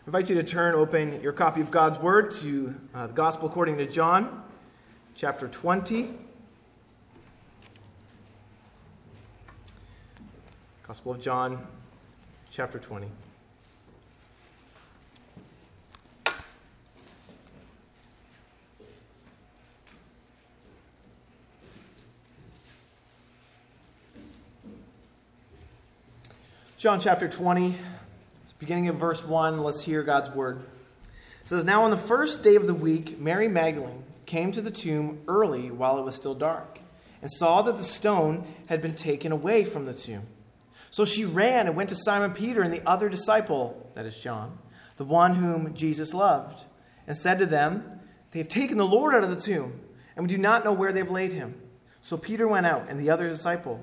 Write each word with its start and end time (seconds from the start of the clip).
I 0.00 0.06
invite 0.06 0.30
you 0.30 0.34
to 0.36 0.42
turn 0.42 0.74
open 0.74 1.20
your 1.20 1.34
copy 1.34 1.60
of 1.60 1.70
God's 1.70 1.98
Word 1.98 2.30
to 2.30 2.74
uh, 2.94 3.06
the 3.08 3.12
Gospel 3.12 3.48
according 3.48 3.76
to 3.76 3.86
John, 3.86 4.42
chapter 5.14 5.46
20. 5.46 6.08
Gospel 10.88 11.12
of 11.12 11.20
John, 11.20 11.66
chapter 12.50 12.78
20. 12.78 13.08
John 26.78 26.98
chapter 26.98 27.28
20, 27.28 27.76
beginning 28.60 28.88
of 28.88 28.96
verse 28.96 29.24
1. 29.24 29.62
Let's 29.62 29.82
hear 29.84 30.02
God's 30.02 30.28
word. 30.30 30.60
It 31.40 31.48
says, 31.48 31.64
Now 31.64 31.82
on 31.82 31.90
the 31.90 31.96
first 31.96 32.42
day 32.42 32.56
of 32.56 32.66
the 32.66 32.74
week, 32.74 33.18
Mary 33.18 33.48
Magdalene 33.48 34.04
came 34.26 34.52
to 34.52 34.60
the 34.60 34.70
tomb 34.70 35.22
early 35.26 35.70
while 35.70 35.98
it 35.98 36.04
was 36.04 36.14
still 36.14 36.34
dark, 36.34 36.78
and 37.22 37.30
saw 37.32 37.62
that 37.62 37.78
the 37.78 37.82
stone 37.82 38.46
had 38.66 38.82
been 38.82 38.94
taken 38.94 39.32
away 39.32 39.64
from 39.64 39.86
the 39.86 39.94
tomb. 39.94 40.26
So 40.90 41.06
she 41.06 41.24
ran 41.24 41.68
and 41.68 41.74
went 41.74 41.88
to 41.88 41.94
Simon 41.94 42.32
Peter 42.32 42.60
and 42.60 42.72
the 42.72 42.86
other 42.86 43.08
disciple, 43.08 43.90
that 43.94 44.04
is 44.04 44.18
John, 44.18 44.58
the 44.98 45.04
one 45.04 45.36
whom 45.36 45.72
Jesus 45.72 46.12
loved, 46.12 46.64
and 47.06 47.16
said 47.16 47.38
to 47.38 47.46
them, 47.46 48.00
They 48.32 48.40
have 48.40 48.48
taken 48.48 48.76
the 48.76 48.86
Lord 48.86 49.14
out 49.14 49.24
of 49.24 49.30
the 49.30 49.40
tomb, 49.40 49.80
and 50.14 50.26
we 50.26 50.28
do 50.28 50.38
not 50.38 50.64
know 50.64 50.72
where 50.72 50.92
they 50.92 51.00
have 51.00 51.10
laid 51.10 51.32
him. 51.32 51.54
So 52.02 52.18
Peter 52.18 52.46
went 52.46 52.66
out, 52.66 52.90
and 52.90 53.00
the 53.00 53.08
other 53.08 53.26
disciple, 53.26 53.82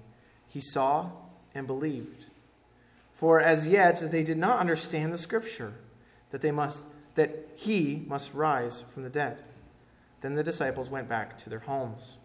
He 0.51 0.59
saw 0.59 1.11
and 1.55 1.65
believed. 1.65 2.25
For 3.13 3.39
as 3.39 3.67
yet 3.67 4.11
they 4.11 4.23
did 4.23 4.37
not 4.37 4.59
understand 4.59 5.13
the 5.13 5.17
scripture 5.17 5.75
that 6.31 6.41
they 6.41 6.51
must 6.51 6.85
that 7.15 7.49
he 7.55 8.03
must 8.07 8.33
rise 8.33 8.81
from 8.81 9.03
the 9.03 9.09
dead. 9.09 9.43
Then 10.19 10.33
the 10.35 10.43
disciples 10.43 10.89
went 10.89 11.07
back 11.07 11.37
to 11.39 11.49
their 11.49 11.59
homes. 11.59 12.17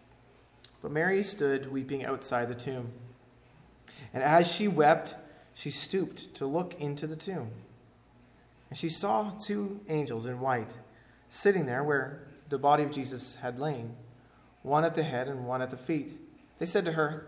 But 0.81 0.91
Mary 0.91 1.23
stood 1.23 1.71
weeping 1.71 2.05
outside 2.05 2.49
the 2.49 2.55
tomb. 2.55 2.91
And 4.13 4.23
as 4.23 4.49
she 4.49 4.67
wept, 4.67 5.15
she 5.53 5.69
stooped 5.69 6.33
to 6.35 6.45
look 6.45 6.79
into 6.79 7.07
the 7.07 7.15
tomb. 7.15 7.51
And 8.69 8.77
she 8.77 8.89
saw 8.89 9.31
two 9.31 9.81
angels 9.89 10.27
in 10.27 10.39
white 10.39 10.77
sitting 11.29 11.65
there 11.65 11.83
where 11.83 12.27
the 12.49 12.57
body 12.57 12.83
of 12.83 12.91
Jesus 12.91 13.37
had 13.37 13.59
lain, 13.59 13.95
one 14.63 14.85
at 14.85 14.95
the 14.95 15.03
head 15.03 15.27
and 15.27 15.45
one 15.45 15.61
at 15.61 15.69
the 15.69 15.77
feet. 15.77 16.13
They 16.59 16.65
said 16.65 16.85
to 16.85 16.93
her, 16.93 17.27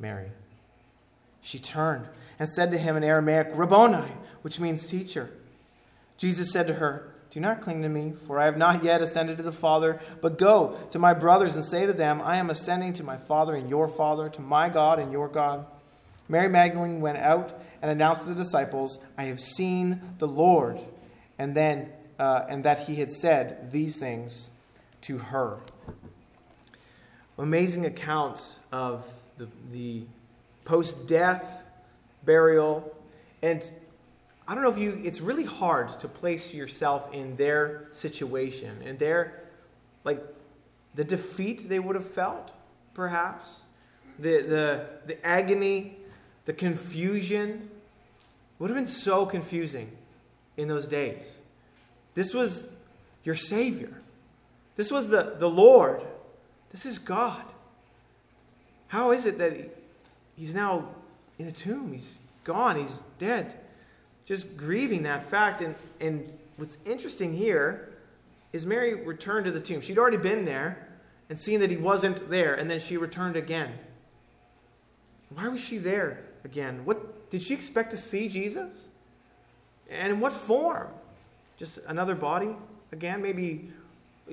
Mary. 0.00 0.32
She 1.40 1.58
turned 1.58 2.08
and 2.38 2.48
said 2.48 2.70
to 2.70 2.78
him 2.78 2.96
in 2.96 3.04
Aramaic, 3.04 3.48
Rabboni, 3.52 4.12
which 4.42 4.58
means 4.58 4.86
teacher. 4.86 5.30
Jesus 6.16 6.50
said 6.52 6.66
to 6.66 6.74
her, 6.74 7.14
Do 7.30 7.40
not 7.40 7.60
cling 7.60 7.82
to 7.82 7.88
me, 7.88 8.12
for 8.26 8.38
I 8.38 8.46
have 8.46 8.56
not 8.56 8.82
yet 8.82 9.00
ascended 9.00 9.36
to 9.36 9.42
the 9.42 9.52
Father, 9.52 10.00
but 10.20 10.38
go 10.38 10.76
to 10.90 10.98
my 10.98 11.14
brothers 11.14 11.54
and 11.54 11.64
say 11.64 11.86
to 11.86 11.92
them, 11.92 12.20
I 12.22 12.36
am 12.36 12.50
ascending 12.50 12.94
to 12.94 13.04
my 13.04 13.16
Father 13.16 13.54
and 13.54 13.70
your 13.70 13.88
Father, 13.88 14.28
to 14.30 14.40
my 14.40 14.68
God 14.68 14.98
and 14.98 15.12
your 15.12 15.28
God. 15.28 15.66
Mary 16.28 16.48
Magdalene 16.48 17.00
went 17.00 17.18
out 17.18 17.60
and 17.82 17.90
announced 17.90 18.22
to 18.22 18.28
the 18.28 18.34
disciples, 18.34 18.98
I 19.16 19.24
have 19.24 19.40
seen 19.40 20.14
the 20.18 20.28
Lord, 20.28 20.80
and 21.38 21.54
then 21.54 21.90
uh, 22.20 22.44
and 22.50 22.64
that 22.64 22.80
he 22.80 22.96
had 22.96 23.10
said 23.10 23.72
these 23.72 23.96
things 23.96 24.50
to 25.00 25.16
her. 25.16 25.58
Amazing 27.38 27.86
account 27.86 28.58
of 28.70 29.06
the, 29.40 29.48
the 29.72 30.02
post 30.64 31.06
death, 31.06 31.64
burial, 32.24 32.94
and 33.42 33.70
I 34.46 34.54
don't 34.54 34.62
know 34.62 34.70
if 34.70 34.78
you, 34.78 35.00
it's 35.02 35.20
really 35.20 35.44
hard 35.44 35.88
to 36.00 36.08
place 36.08 36.52
yourself 36.52 37.12
in 37.14 37.36
their 37.36 37.86
situation 37.90 38.82
and 38.84 38.98
their, 38.98 39.44
like, 40.04 40.22
the 40.94 41.04
defeat 41.04 41.68
they 41.68 41.78
would 41.78 41.96
have 41.96 42.08
felt, 42.08 42.52
perhaps, 42.92 43.62
the, 44.18 44.42
the, 44.42 44.86
the 45.06 45.26
agony, 45.26 45.96
the 46.44 46.52
confusion. 46.52 47.70
would 48.58 48.68
have 48.68 48.76
been 48.76 48.86
so 48.86 49.24
confusing 49.24 49.90
in 50.56 50.68
those 50.68 50.86
days. 50.86 51.38
This 52.14 52.34
was 52.34 52.68
your 53.24 53.36
Savior. 53.36 54.02
This 54.76 54.92
was 54.92 55.08
the, 55.08 55.36
the 55.38 55.48
Lord. 55.48 56.02
This 56.70 56.84
is 56.84 56.98
God. 56.98 57.44
How 58.90 59.10
is 59.10 59.26
it 59.26 59.38
that 59.38 59.56
he's 60.36 60.54
now 60.54 60.88
in 61.40 61.48
a 61.48 61.52
tomb. 61.52 61.92
He's 61.92 62.20
gone. 62.44 62.76
He's 62.76 63.02
dead. 63.18 63.56
Just 64.26 64.56
grieving 64.56 65.02
that 65.04 65.22
fact. 65.28 65.62
And, 65.62 65.74
and 66.00 66.30
what's 66.56 66.78
interesting 66.84 67.32
here 67.32 67.88
is 68.52 68.66
Mary 68.66 68.94
returned 68.94 69.46
to 69.46 69.50
the 69.50 69.60
tomb. 69.60 69.80
She'd 69.80 69.98
already 69.98 70.18
been 70.18 70.44
there 70.44 70.86
and 71.28 71.40
seen 71.40 71.60
that 71.60 71.70
he 71.70 71.76
wasn't 71.76 72.28
there, 72.28 72.54
and 72.54 72.70
then 72.70 72.80
she 72.80 72.96
returned 72.96 73.36
again. 73.36 73.72
Why 75.34 75.48
was 75.48 75.60
she 75.60 75.78
there 75.78 76.24
again? 76.44 76.84
What 76.84 77.30
did 77.30 77.40
she 77.42 77.54
expect 77.54 77.92
to 77.92 77.96
see 77.96 78.28
Jesus? 78.28 78.88
And 79.88 80.12
in 80.12 80.20
what 80.20 80.32
form? 80.32 80.88
Just 81.56 81.78
another 81.86 82.14
body 82.14 82.56
again? 82.92 83.22
Maybe 83.22 83.70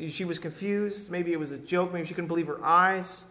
she 0.09 0.25
was 0.25 0.39
confused. 0.39 1.11
Maybe 1.11 1.33
it 1.33 1.39
was 1.39 1.51
a 1.51 1.57
joke. 1.57 1.93
Maybe 1.93 2.05
she 2.05 2.15
couldn't 2.15 2.27
believe 2.27 2.47
her 2.47 2.63
eyes. 2.63 3.25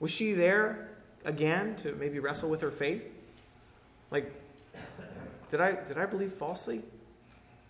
Was 0.00 0.10
she 0.10 0.32
there 0.32 0.88
again 1.24 1.76
to 1.76 1.94
maybe 1.94 2.18
wrestle 2.18 2.50
with 2.50 2.62
her 2.62 2.70
faith? 2.70 3.14
Like, 4.10 4.32
did 5.50 5.60
I, 5.60 5.72
did 5.72 5.98
I 5.98 6.06
believe 6.06 6.32
falsely? 6.32 6.82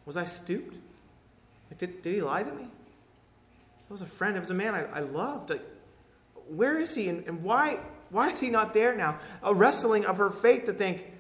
Was 0.07 0.17
I 0.17 0.25
stooped? 0.25 0.77
Like, 1.71 1.79
did, 1.79 2.03
did 2.03 2.15
he 2.15 2.23
lie 2.23 2.43
to 2.43 2.53
me? 2.53 2.63
It 2.63 3.91
was 3.91 4.03
a 4.03 4.07
friend. 4.07 4.37
It 4.37 4.41
was 4.41 4.51
a 4.51 4.55
man 4.55 4.75
I, 4.75 4.85
I 4.85 5.01
loved. 5.01 5.51
Like, 5.51 5.65
where 6.49 6.79
is 6.79 6.95
he? 6.95 7.09
And, 7.09 7.27
and 7.27 7.43
why, 7.43 7.81
why 8.11 8.31
is 8.31 8.39
he 8.39 8.49
not 8.49 8.73
there 8.73 8.95
now? 8.95 9.19
A 9.43 9.53
wrestling 9.53 10.07
of 10.07 10.19
her 10.19 10.31
faith 10.31 10.67
to 10.67 10.73
think, 10.73 11.11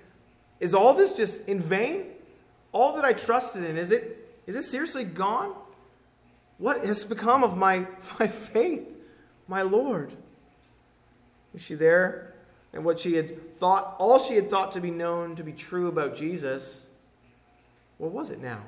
is 0.61 0.75
all 0.75 0.95
this 0.95 1.15
just 1.15 1.41
in 1.49 1.61
vain? 1.61 2.05
All 2.73 2.95
that 2.95 3.05
I 3.05 3.13
trusted 3.13 3.65
in, 3.65 3.77
is 3.77 3.91
it, 3.91 4.39
is 4.47 4.55
it 4.55 4.63
seriously 4.63 5.05
gone? 5.05 5.55
What 6.59 6.85
has 6.85 7.05
become 7.05 7.43
of 7.43 7.57
my, 7.57 7.87
my 8.21 8.29
faith, 8.29 8.87
my 9.49 9.63
Lord? 9.63 10.15
Was 11.53 11.63
she 11.63 11.75
there? 11.75 12.35
And 12.73 12.85
what 12.85 13.01
she 13.01 13.15
had 13.15 13.57
thought, 13.57 13.97
all 13.99 14.19
she 14.19 14.37
had 14.37 14.49
thought 14.49 14.73
to 14.73 14.81
be 14.81 14.91
known 14.91 15.37
to 15.37 15.43
be 15.43 15.53
true 15.53 15.89
about 15.89 16.15
Jesus, 16.15 16.87
what 17.99 18.13
was 18.13 18.31
it 18.31 18.41
now? 18.41 18.63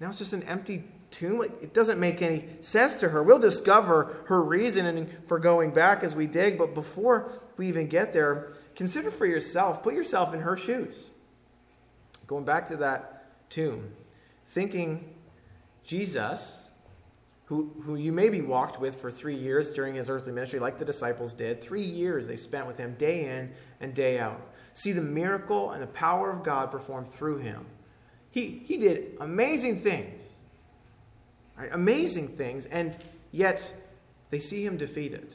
Now 0.00 0.08
it's 0.08 0.18
just 0.18 0.32
an 0.32 0.42
empty 0.44 0.84
tomb. 1.10 1.42
It 1.42 1.72
doesn't 1.74 1.98
make 1.98 2.22
any 2.22 2.48
sense 2.60 2.94
to 2.96 3.08
her. 3.08 3.22
We'll 3.22 3.38
discover 3.38 4.22
her 4.26 4.42
reason 4.42 5.08
for 5.26 5.38
going 5.38 5.72
back 5.72 6.02
as 6.02 6.14
we 6.14 6.26
dig, 6.26 6.58
but 6.58 6.74
before 6.74 7.32
we 7.56 7.66
even 7.68 7.88
get 7.88 8.12
there, 8.12 8.52
consider 8.76 9.10
for 9.10 9.26
yourself, 9.26 9.82
put 9.82 9.94
yourself 9.94 10.34
in 10.34 10.40
her 10.40 10.56
shoes. 10.56 11.08
Going 12.26 12.44
back 12.44 12.68
to 12.68 12.76
that 12.76 13.24
tomb, 13.48 13.92
thinking 14.44 15.14
Jesus 15.82 16.67
who, 17.48 17.72
who 17.82 17.96
you 17.96 18.12
maybe 18.12 18.42
walked 18.42 18.78
with 18.78 19.00
for 19.00 19.10
three 19.10 19.34
years 19.34 19.70
during 19.70 19.94
his 19.94 20.10
earthly 20.10 20.32
ministry, 20.32 20.60
like 20.60 20.76
the 20.76 20.84
disciples 20.84 21.32
did. 21.32 21.62
Three 21.62 21.82
years 21.82 22.26
they 22.26 22.36
spent 22.36 22.66
with 22.66 22.76
him 22.76 22.94
day 22.98 23.24
in 23.24 23.50
and 23.80 23.94
day 23.94 24.18
out. 24.18 24.38
See 24.74 24.92
the 24.92 25.00
miracle 25.00 25.70
and 25.70 25.82
the 25.82 25.86
power 25.86 26.30
of 26.30 26.42
God 26.42 26.70
performed 26.70 27.08
through 27.08 27.38
him. 27.38 27.64
He 28.30 28.62
He, 28.66 28.76
did 28.76 29.16
amazing 29.18 29.78
things. 29.78 30.20
Right? 31.56 31.70
Amazing 31.72 32.28
things, 32.28 32.66
and 32.66 32.94
yet 33.32 33.72
they 34.28 34.40
see 34.40 34.62
him 34.62 34.76
defeated. 34.76 35.34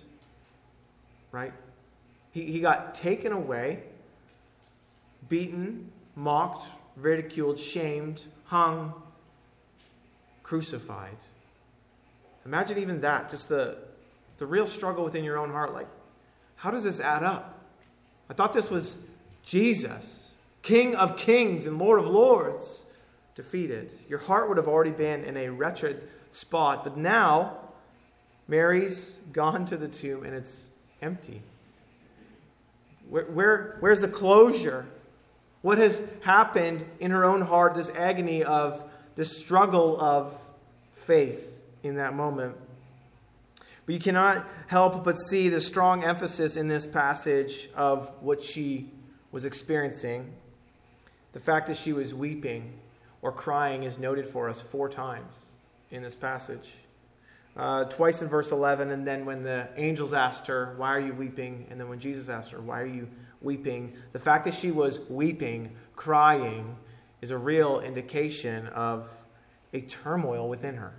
Right? 1.32 1.54
He, 2.30 2.46
he 2.46 2.60
got 2.60 2.94
taken 2.94 3.32
away, 3.32 3.82
beaten, 5.28 5.92
mocked, 6.16 6.68
ridiculed, 6.96 7.58
shamed, 7.58 8.24
hung, 8.46 8.94
crucified. 10.44 11.18
Imagine 12.46 12.78
even 12.78 13.02
that, 13.02 13.30
just 13.30 13.50
the, 13.50 13.78
the 14.38 14.46
real 14.46 14.68
struggle 14.68 15.04
within 15.04 15.24
your 15.24 15.38
own 15.38 15.52
heart. 15.52 15.74
Like, 15.74 15.88
how 16.56 16.72
does 16.72 16.84
this 16.84 17.00
add 17.00 17.24
up? 17.24 17.60
I 18.30 18.34
thought 18.34 18.54
this 18.54 18.70
was 18.70 18.98
Jesus, 19.44 20.34
King 20.62 20.96
of 20.96 21.18
kings 21.18 21.66
and 21.66 21.78
Lord 21.78 22.00
of 22.00 22.08
lords, 22.08 22.86
defeated. 23.36 23.94
Your 24.08 24.20
heart 24.20 24.48
would 24.48 24.58
have 24.58 24.68
already 24.68 24.92
been 24.92 25.24
in 25.24 25.38
a 25.38 25.50
wretched 25.50 26.08
spot, 26.32 26.84
but 26.84 26.98
now 26.98 27.58
Mary's 28.48 29.20
gone 29.32 29.66
to 29.66 29.78
the 29.78 29.88
tomb 29.88 30.24
and 30.24 30.36
it's 30.36 30.70
empty. 31.02 31.42
Where, 33.10 33.26
where, 33.26 33.78
where's 33.80 34.00
the 34.00 34.08
closure? 34.08 34.86
What 35.62 35.78
has 35.78 36.02
happened 36.22 36.86
in 37.00 37.12
her 37.12 37.24
own 37.24 37.42
heart, 37.42 37.76
this 37.76 37.90
agony 37.92 38.44
of 38.44 38.84
this 39.16 39.38
struggle 39.38 40.00
of 40.00 40.36
faith 40.92 41.53
in 41.84 41.96
that 41.96 42.16
moment? 42.16 42.56
But 43.86 43.94
you 43.94 44.00
cannot 44.00 44.48
help 44.68 45.04
but 45.04 45.20
see 45.20 45.50
the 45.50 45.60
strong 45.60 46.04
emphasis 46.04 46.56
in 46.56 46.68
this 46.68 46.88
passage 46.88 47.70
of 47.76 48.12
what 48.22 48.42
she 48.42 48.90
was 49.32 49.46
experiencing. 49.46 50.32
The 51.34 51.40
fact 51.40 51.68
that 51.68 51.78
she 51.78 51.92
was 51.92 52.14
weeping 52.14 52.80
or 53.22 53.32
crying 53.32 53.84
is 53.84 54.00
noted 54.00 54.26
for 54.26 54.50
us 54.50 54.62
four 54.62 54.88
times 54.88 55.52
in 55.92 56.02
this 56.02 56.16
passage. 56.16 56.70
Uh, 57.56 57.84
twice 57.86 58.22
in 58.22 58.28
verse 58.28 58.52
11, 58.52 58.90
and 58.90 59.06
then 59.06 59.26
when 59.26 59.44
the 59.44 59.70
angels 59.76 60.14
asked 60.14 60.48
her, 60.48 60.74
Why 60.78 60.90
are 60.90 61.00
you 61.00 61.14
weeping? 61.14 61.68
And 61.70 61.80
then 61.80 61.88
when 61.88 62.00
Jesus 62.00 62.28
asked 62.28 62.52
her, 62.52 62.60
Why 62.60 62.82
are 62.82 62.88
you 62.88 63.08
weeping? 63.42 63.94
The 64.12 64.20
fact 64.20 64.46
that 64.46 64.56
she 64.56 64.72
was 64.72 65.00
weeping, 65.08 65.76
crying, 65.96 66.76
is 67.22 67.30
a 67.30 67.38
real 67.38 67.80
indication 67.80 68.68
of 68.68 69.08
a 69.72 69.82
turmoil 69.82 70.50
within 70.50 70.76
her, 70.76 70.96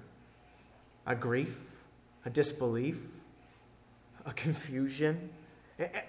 a 1.07 1.15
grief, 1.15 1.59
a 2.25 2.31
disbelief, 2.31 3.01
a 4.25 4.33
confusion, 4.33 5.31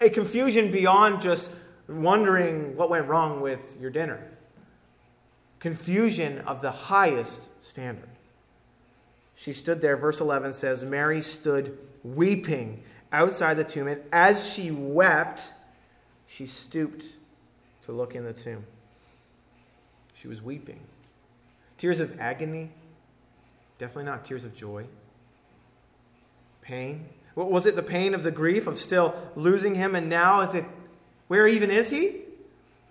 a 0.01 0.09
confusion 0.09 0.71
beyond 0.71 1.21
just 1.21 1.51
wondering 1.87 2.75
what 2.75 2.89
went 2.89 3.07
wrong 3.07 3.41
with 3.41 3.77
your 3.79 3.89
dinner. 3.89 4.19
Confusion 5.59 6.39
of 6.39 6.61
the 6.61 6.71
highest 6.71 7.49
standard. 7.63 8.09
She 9.35 9.51
stood 9.51 9.81
there, 9.81 9.97
verse 9.97 10.21
11 10.21 10.53
says, 10.53 10.83
Mary 10.83 11.21
stood 11.21 11.77
weeping 12.03 12.83
outside 13.11 13.55
the 13.55 13.63
tomb, 13.63 13.87
and 13.87 14.01
as 14.11 14.47
she 14.47 14.71
wept, 14.71 15.53
she 16.27 16.45
stooped 16.45 17.17
to 17.83 17.91
look 17.91 18.15
in 18.15 18.23
the 18.23 18.33
tomb. 18.33 18.65
She 20.13 20.27
was 20.27 20.41
weeping. 20.41 20.79
Tears 21.77 21.99
of 21.99 22.19
agony, 22.19 22.71
definitely 23.77 24.05
not 24.05 24.25
tears 24.25 24.45
of 24.45 24.55
joy. 24.55 24.85
Pain. 26.61 27.07
Was 27.35 27.65
it 27.65 27.75
the 27.75 27.83
pain 27.83 28.13
of 28.13 28.23
the 28.23 28.31
grief 28.31 28.65
of 28.67 28.79
still 28.79 29.13
losing 29.35 29.75
him, 29.75 29.95
and 29.95 30.09
now 30.09 30.45
the, 30.45 30.65
where 31.27 31.47
even 31.47 31.69
is 31.69 31.89
he? 31.89 32.21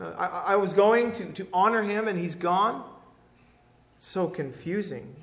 Uh, 0.01 0.13
I, 0.19 0.53
I 0.53 0.57
was 0.57 0.75
going 0.75 1.13
to, 1.13 1.25
to 1.33 1.47
honor 1.53 1.83
him, 1.83 2.09
and 2.09 2.19
he's 2.19 2.35
gone. 2.35 2.85
So 3.99 4.29
confusing. 4.29 5.15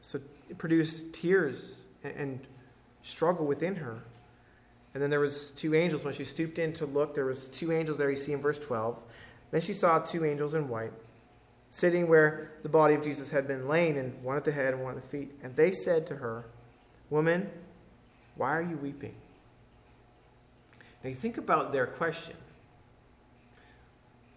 So 0.00 0.20
it 0.48 0.56
produced 0.56 1.12
tears 1.12 1.84
and, 2.04 2.14
and 2.16 2.40
struggle 3.02 3.44
within 3.46 3.74
her. 3.76 3.98
And 4.94 5.02
then 5.02 5.10
there 5.10 5.20
was 5.20 5.50
two 5.52 5.74
angels 5.74 6.04
when 6.04 6.14
she 6.14 6.24
stooped 6.24 6.58
in 6.58 6.72
to 6.74 6.86
look. 6.86 7.14
There 7.14 7.26
was 7.26 7.48
two 7.48 7.72
angels 7.72 7.98
there 7.98 8.10
you 8.10 8.16
see 8.16 8.32
in 8.32 8.40
verse 8.40 8.58
12. 8.58 9.00
Then 9.50 9.60
she 9.60 9.72
saw 9.72 9.98
two 9.98 10.24
angels 10.24 10.54
in 10.54 10.68
white 10.68 10.92
sitting 11.70 12.08
where 12.08 12.52
the 12.62 12.68
body 12.68 12.94
of 12.94 13.02
Jesus 13.02 13.30
had 13.30 13.46
been 13.46 13.66
laying, 13.66 13.96
and 13.96 14.22
one 14.22 14.36
at 14.36 14.44
the 14.44 14.52
head 14.52 14.74
and 14.74 14.82
one 14.82 14.96
at 14.96 15.02
the 15.02 15.08
feet. 15.08 15.30
And 15.42 15.56
they 15.56 15.70
said 15.70 16.06
to 16.08 16.16
her, 16.16 16.44
Woman, 17.08 17.48
why 18.36 18.50
are 18.50 18.62
you 18.62 18.76
weeping? 18.76 19.14
Now 21.02 21.08
you 21.08 21.16
think 21.16 21.38
about 21.38 21.72
their 21.72 21.86
question. 21.86 22.36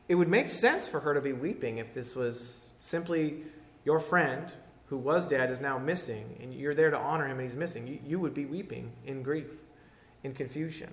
It 0.07 0.15
would 0.15 0.27
make 0.27 0.49
sense 0.49 0.87
for 0.87 0.99
her 0.99 1.13
to 1.13 1.21
be 1.21 1.33
weeping 1.33 1.77
if 1.77 1.93
this 1.93 2.15
was 2.15 2.63
simply 2.81 3.37
your 3.85 3.99
friend 3.99 4.51
who 4.87 4.97
was 4.97 5.27
dead 5.27 5.49
is 5.49 5.59
now 5.59 5.79
missing, 5.79 6.37
and 6.41 6.53
you're 6.53 6.75
there 6.75 6.91
to 6.91 6.97
honor 6.97 7.25
him 7.25 7.39
and 7.39 7.41
he's 7.41 7.55
missing. 7.55 7.87
You, 7.87 7.99
you 8.05 8.19
would 8.19 8.33
be 8.33 8.45
weeping 8.45 8.91
in 9.05 9.23
grief, 9.23 9.49
in 10.23 10.33
confusion. 10.33 10.89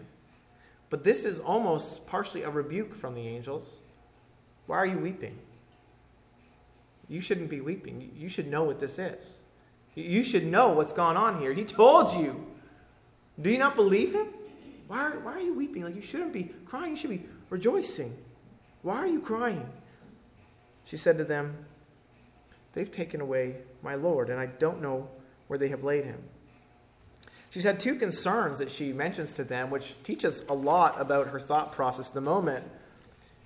But 0.89 1.05
this 1.05 1.25
is 1.25 1.39
almost 1.39 2.07
partially 2.07 2.43
a 2.43 2.51
rebuke 2.51 2.95
from 2.95 3.15
the 3.15 3.27
angels. 3.27 3.77
Why 4.67 4.79
are 4.79 4.87
you 4.87 4.99
weeping? 4.99 5.39
You 7.11 7.21
shouldn't 7.21 7.51
be 7.51 7.61
weeping. 7.61 8.13
You 8.17 8.29
should 8.29 8.47
know 8.47 8.63
what 8.63 8.79
this 8.79 8.97
is. 8.99 9.35
You 9.97 10.23
should 10.23 10.47
know 10.47 10.69
what's 10.69 10.93
gone 10.93 11.17
on 11.17 11.41
here. 11.41 11.53
He 11.53 11.65
told 11.65 12.15
you. 12.15 12.47
Do 13.41 13.51
you 13.51 13.59
not 13.59 13.75
believe 13.75 14.15
him? 14.15 14.29
Why 14.87 15.01
are, 15.01 15.19
why 15.19 15.33
are 15.33 15.41
you 15.41 15.53
weeping? 15.55 15.83
Like 15.83 15.97
you 15.97 16.03
shouldn't 16.03 16.33
be 16.33 16.55
crying. 16.67 16.91
You 16.91 16.97
should 16.97 17.11
be 17.11 17.25
rejoicing. 17.49 18.17
Why 18.83 18.97
are 18.97 19.09
you 19.09 19.21
crying? 19.21 19.69
She 20.85 20.97
said 20.97 21.19
to 21.19 21.25
them, 21.25 21.57
They've 22.75 22.91
taken 22.91 23.21
away 23.21 23.57
my 23.83 23.97
Lord, 23.97 24.31
and 24.31 24.39
I 24.39 24.47
don't 24.47 24.81
know 24.81 25.09
where 25.49 25.59
they 25.59 25.69
have 25.69 25.83
laid 25.83 26.05
him. 26.05 26.23
She's 27.51 27.65
had 27.65 27.81
two 27.81 27.97
concerns 27.97 28.59
that 28.59 28.71
she 28.71 28.93
mentions 28.93 29.33
to 29.33 29.43
them, 29.43 29.71
which 29.71 30.01
teach 30.05 30.25
us 30.25 30.45
a 30.49 30.55
lot 30.55 31.01
about 31.01 31.29
her 31.29 31.41
thought 31.41 31.73
process 31.73 32.09
at 32.09 32.15
the 32.15 32.21
moment. 32.21 32.65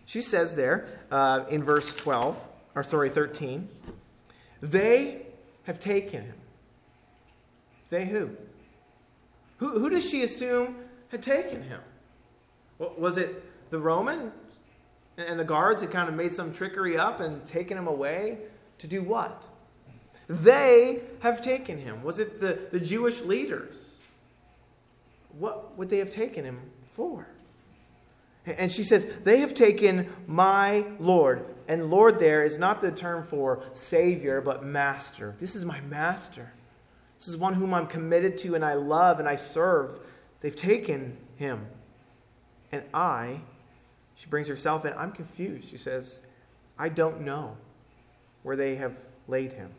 She 0.05 0.21
says 0.21 0.55
there 0.55 0.87
uh, 1.11 1.45
in 1.49 1.65
verse 1.65 1.95
12, 1.95 2.39
or 2.75 2.83
sorry, 2.83 3.09
13, 3.09 3.69
they 4.61 5.27
have 5.65 5.79
taken 5.79 6.23
him. 6.23 6.37
They 7.91 8.07
who? 8.07 8.31
Who, 9.59 9.79
who 9.79 9.91
does 9.91 10.09
she 10.09 10.23
assume 10.23 10.77
had 11.09 11.23
taken 11.23 11.63
him? 11.63 11.81
Was 12.79 13.19
it 13.19 13.71
the 13.71 13.79
Roman? 13.79 14.33
And 15.17 15.39
the 15.39 15.45
guards 15.45 15.81
had 15.81 15.91
kind 15.91 16.09
of 16.09 16.15
made 16.15 16.35
some 16.35 16.53
trickery 16.53 16.97
up 16.97 17.21
and 17.21 17.47
taken 17.47 17.79
him 17.79 17.87
away 17.87 18.39
to 18.79 18.87
do 18.87 19.03
what? 19.03 19.45
They 20.29 21.03
have 21.21 21.41
taken 21.41 21.79
him. 21.79 22.03
Was 22.03 22.19
it 22.19 22.41
the, 22.41 22.59
the 22.73 22.81
Jewish 22.81 23.23
leaders? 23.23 23.97
What 25.39 25.77
would 25.77 25.89
they 25.89 25.99
have 25.99 26.11
taken 26.11 26.45
him 26.45 26.61
for? 26.87 27.29
And 28.47 28.71
she 28.71 28.83
says, 28.83 29.07
They 29.23 29.41
have 29.41 29.55
taken 29.55 30.13
my 30.27 30.85
Lord. 30.99 31.47
And 31.67 31.91
Lord 31.91 32.19
there 32.19 32.45
is 32.45 32.59
not 32.59 32.81
the 32.81 32.93
term 32.93 33.25
for 33.25 33.63
Savior, 33.73 34.41
but 34.41 34.65
Master. 34.65 35.35
This 35.39 35.57
is 35.57 35.65
my 35.65 35.81
Master. 35.83 36.53
This 37.19 37.29
is 37.29 37.37
one 37.37 37.55
whom 37.55 37.73
I'm 37.73 37.87
committed 37.87 38.37
to 38.39 38.55
and 38.55 38.65
I 38.65 38.75
love 38.75 39.19
and 39.19 39.29
I 39.29 39.37
serve. 39.37 39.99
They've 40.41 40.55
taken 40.55 41.17
him. 41.37 41.67
And 42.71 42.83
I, 42.93 43.41
she 44.15 44.27
brings 44.27 44.49
herself 44.49 44.85
in, 44.85 44.93
I'm 44.95 45.13
confused. 45.13 45.71
She 45.71 45.79
says, 45.79 46.19
I 46.79 46.89
don't 46.89 47.23
know 47.23 47.57
where 48.43 48.57
they 48.57 48.75
have 48.75 48.99
laid 49.27 49.53
him. 49.53 49.71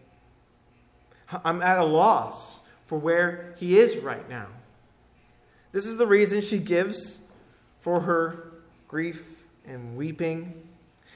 I'm 1.44 1.62
at 1.62 1.78
a 1.78 1.84
loss 1.84 2.62
for 2.86 2.98
where 2.98 3.54
he 3.58 3.78
is 3.78 3.98
right 3.98 4.28
now. 4.30 4.48
This 5.72 5.86
is 5.86 5.98
the 5.98 6.08
reason 6.08 6.42
she 6.42 6.60
gives 6.60 7.22
for 7.80 8.02
her 8.02 8.45
grief 8.96 9.44
and 9.68 9.98
weeping. 9.98 10.54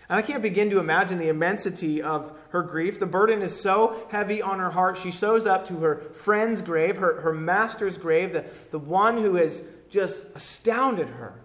And 0.09 0.17
I 0.17 0.21
can't 0.21 0.43
begin 0.43 0.69
to 0.71 0.79
imagine 0.79 1.17
the 1.17 1.29
immensity 1.29 2.01
of 2.01 2.37
her 2.49 2.61
grief. 2.61 2.99
The 2.99 3.05
burden 3.05 3.41
is 3.41 3.57
so 3.57 4.05
heavy 4.11 4.41
on 4.41 4.59
her 4.59 4.71
heart. 4.71 4.97
She 4.97 5.11
shows 5.11 5.45
up 5.45 5.63
to 5.67 5.77
her 5.77 5.95
friend's 5.95 6.61
grave, 6.61 6.97
her, 6.97 7.21
her 7.21 7.33
master's 7.33 7.97
grave, 7.97 8.33
the, 8.33 8.43
the 8.71 8.79
one 8.79 9.15
who 9.15 9.35
has 9.35 9.63
just 9.89 10.25
astounded 10.35 11.07
her. 11.07 11.39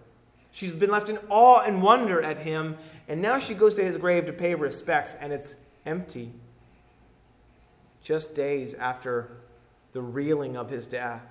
She's 0.51 0.73
been 0.73 0.89
left 0.89 1.07
in 1.07 1.19
awe 1.29 1.61
and 1.65 1.81
wonder 1.81 2.21
at 2.21 2.39
him, 2.39 2.77
and 3.07 3.21
now 3.21 3.39
she 3.39 3.53
goes 3.53 3.73
to 3.75 3.83
his 3.85 3.95
grave 3.95 4.25
to 4.25 4.33
pay 4.33 4.55
respects, 4.55 5.15
and 5.15 5.31
it's 5.31 5.55
empty. 5.85 6.33
Just 8.03 8.35
days 8.35 8.73
after 8.73 9.37
the 9.93 10.01
reeling 10.01 10.57
of 10.57 10.69
his 10.69 10.85
death, 10.85 11.23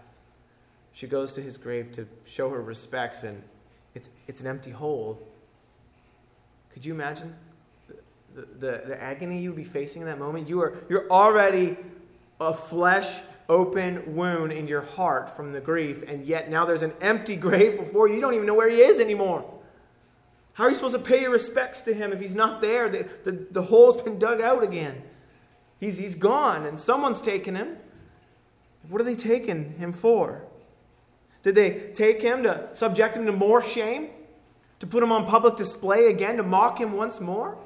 she 0.95 1.07
goes 1.07 1.35
to 1.35 1.43
his 1.43 1.59
grave 1.59 1.93
to 1.93 2.09
show 2.25 2.49
her 2.49 2.63
respects, 2.63 3.23
and 3.23 3.43
it's, 3.95 4.11
it's 4.27 4.41
an 4.41 4.47
empty 4.47 4.71
hole. 4.71 5.21
Could 6.73 6.85
you 6.85 6.93
imagine 6.93 7.35
the, 8.35 8.43
the, 8.59 8.83
the 8.87 9.03
agony 9.03 9.41
you 9.41 9.51
would 9.51 9.57
be 9.57 9.65
facing 9.65 10.03
in 10.03 10.09
that 10.09 10.19
moment? 10.19 10.49
You 10.49 10.63
are, 10.63 10.75
you're 10.89 11.09
already 11.11 11.77
a 12.41 12.53
flesh 12.53 13.23
open 13.49 14.17
wound 14.17 14.53
in 14.53 14.67
your 14.67 14.81
heart 14.81 15.37
from 15.37 15.53
the 15.53 15.61
grief, 15.61 16.03
and 16.09 16.25
yet 16.25 16.51
now 16.51 16.65
there's 16.65 16.83
an 16.83 16.93
empty 17.01 17.37
grave 17.37 17.79
before 17.79 18.09
you. 18.09 18.15
You 18.15 18.21
don't 18.21 18.35
even 18.35 18.47
know 18.47 18.55
where 18.55 18.71
he 18.71 18.79
is 18.79 19.01
anymore. 19.01 19.49
How 20.55 20.65
are 20.65 20.71
you 20.71 20.77
supposed 20.77 20.95
to 20.95 21.01
pay 21.01 21.23
your 21.23 21.31
respects 21.31 21.81
to 21.83 21.93
him 21.93 22.13
if 22.13 22.21
he's 22.21 22.35
not 22.35 22.61
there? 22.61 22.89
The, 22.89 23.09
the, 23.25 23.47
the 23.51 23.63
hole's 23.63 24.01
been 24.01 24.19
dug 24.19 24.41
out 24.41 24.63
again. 24.63 25.03
He's, 25.81 25.99
he's 25.99 26.15
gone, 26.15 26.65
and 26.65 26.79
someone's 26.81 27.21
taken 27.21 27.57
him. 27.57 27.77
What 28.89 29.01
are 29.01 29.05
they 29.05 29.17
taking 29.17 29.75
him 29.75 29.93
for? 29.93 30.44
Did 31.45 31.55
they 31.55 31.71
take 31.93 32.21
him 32.23 32.43
to 32.43 32.71
subject 32.73 33.15
him 33.15 33.27
to 33.27 33.33
more 33.33 33.63
shame? 33.63 34.09
To 34.81 34.87
put 34.87 35.03
him 35.03 35.13
on 35.13 35.27
public 35.27 35.57
display 35.57 36.07
again? 36.07 36.39
To 36.39 36.43
mock 36.43 36.81
him 36.81 36.95
once 36.95 37.21
more? 37.21 37.57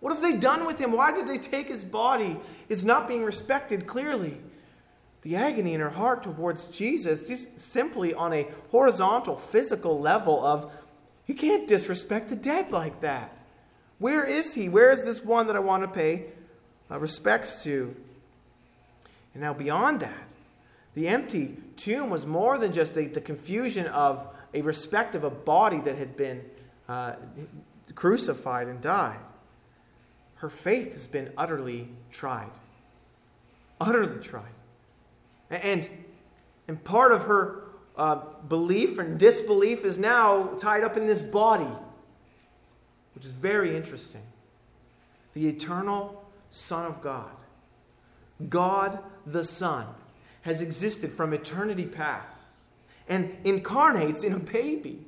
What 0.00 0.12
have 0.12 0.22
they 0.22 0.38
done 0.38 0.64
with 0.64 0.78
him? 0.78 0.92
Why 0.92 1.12
did 1.12 1.26
they 1.26 1.36
take 1.36 1.68
his 1.68 1.84
body? 1.84 2.38
It's 2.68 2.84
not 2.84 3.08
being 3.08 3.24
respected 3.24 3.86
clearly. 3.86 4.40
The 5.22 5.34
agony 5.34 5.74
in 5.74 5.80
her 5.80 5.90
heart 5.90 6.22
towards 6.22 6.66
Jesus, 6.66 7.26
just 7.26 7.58
simply 7.58 8.14
on 8.14 8.32
a 8.32 8.46
horizontal, 8.70 9.36
physical 9.36 9.98
level 9.98 10.44
of, 10.46 10.70
you 11.26 11.34
can't 11.34 11.66
disrespect 11.66 12.28
the 12.28 12.36
dead 12.36 12.70
like 12.70 13.00
that. 13.00 13.36
Where 13.98 14.24
is 14.24 14.54
he? 14.54 14.68
Where 14.68 14.92
is 14.92 15.02
this 15.02 15.24
one 15.24 15.48
that 15.48 15.56
I 15.56 15.60
want 15.60 15.82
to 15.82 15.88
pay 15.88 16.26
uh, 16.88 17.00
respects 17.00 17.64
to? 17.64 17.96
And 19.34 19.42
now, 19.42 19.52
beyond 19.52 20.00
that, 20.00 20.28
the 20.96 21.08
empty 21.08 21.54
tomb 21.76 22.08
was 22.08 22.24
more 22.24 22.56
than 22.56 22.72
just 22.72 22.94
the, 22.94 23.06
the 23.06 23.20
confusion 23.20 23.86
of 23.88 24.34
a 24.54 24.62
respect 24.62 25.14
of 25.14 25.24
a 25.24 25.30
body 25.30 25.78
that 25.80 25.98
had 25.98 26.16
been 26.16 26.42
uh, 26.88 27.12
crucified 27.94 28.66
and 28.66 28.80
died. 28.80 29.18
Her 30.36 30.48
faith 30.48 30.92
has 30.92 31.06
been 31.06 31.34
utterly 31.36 31.90
tried. 32.10 32.50
Utterly 33.78 34.22
tried. 34.22 34.54
And, 35.50 35.86
and 36.66 36.82
part 36.82 37.12
of 37.12 37.24
her 37.24 37.64
uh, 37.98 38.22
belief 38.48 38.98
and 38.98 39.18
disbelief 39.18 39.84
is 39.84 39.98
now 39.98 40.44
tied 40.58 40.82
up 40.82 40.96
in 40.96 41.06
this 41.06 41.22
body, 41.22 41.68
which 43.14 43.26
is 43.26 43.32
very 43.32 43.76
interesting. 43.76 44.22
The 45.34 45.46
eternal 45.46 46.24
Son 46.48 46.86
of 46.86 47.02
God, 47.02 47.36
God 48.48 48.98
the 49.26 49.44
Son, 49.44 49.86
has 50.46 50.62
existed 50.62 51.12
from 51.12 51.34
eternity 51.34 51.84
past 51.84 52.40
and 53.08 53.36
incarnates 53.44 54.24
in 54.24 54.32
a 54.32 54.38
baby. 54.38 55.06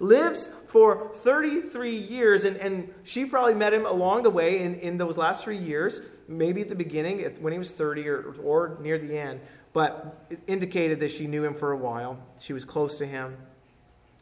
Lives 0.00 0.50
for 0.66 1.12
33 1.14 1.96
years, 1.96 2.42
and, 2.42 2.56
and 2.56 2.92
she 3.04 3.24
probably 3.24 3.54
met 3.54 3.72
him 3.72 3.86
along 3.86 4.24
the 4.24 4.30
way 4.30 4.58
in, 4.58 4.74
in 4.80 4.98
those 4.98 5.16
last 5.16 5.44
three 5.44 5.56
years, 5.56 6.00
maybe 6.26 6.60
at 6.60 6.68
the 6.68 6.74
beginning 6.74 7.20
when 7.40 7.52
he 7.52 7.58
was 7.58 7.70
30 7.70 8.08
or, 8.08 8.34
or 8.42 8.76
near 8.80 8.98
the 8.98 9.16
end 9.16 9.40
but 9.74 10.30
indicated 10.46 11.00
that 11.00 11.10
she 11.10 11.26
knew 11.26 11.44
him 11.44 11.52
for 11.52 11.72
a 11.72 11.76
while. 11.76 12.16
She 12.40 12.54
was 12.54 12.64
close 12.64 12.96
to 12.98 13.06
him, 13.06 13.36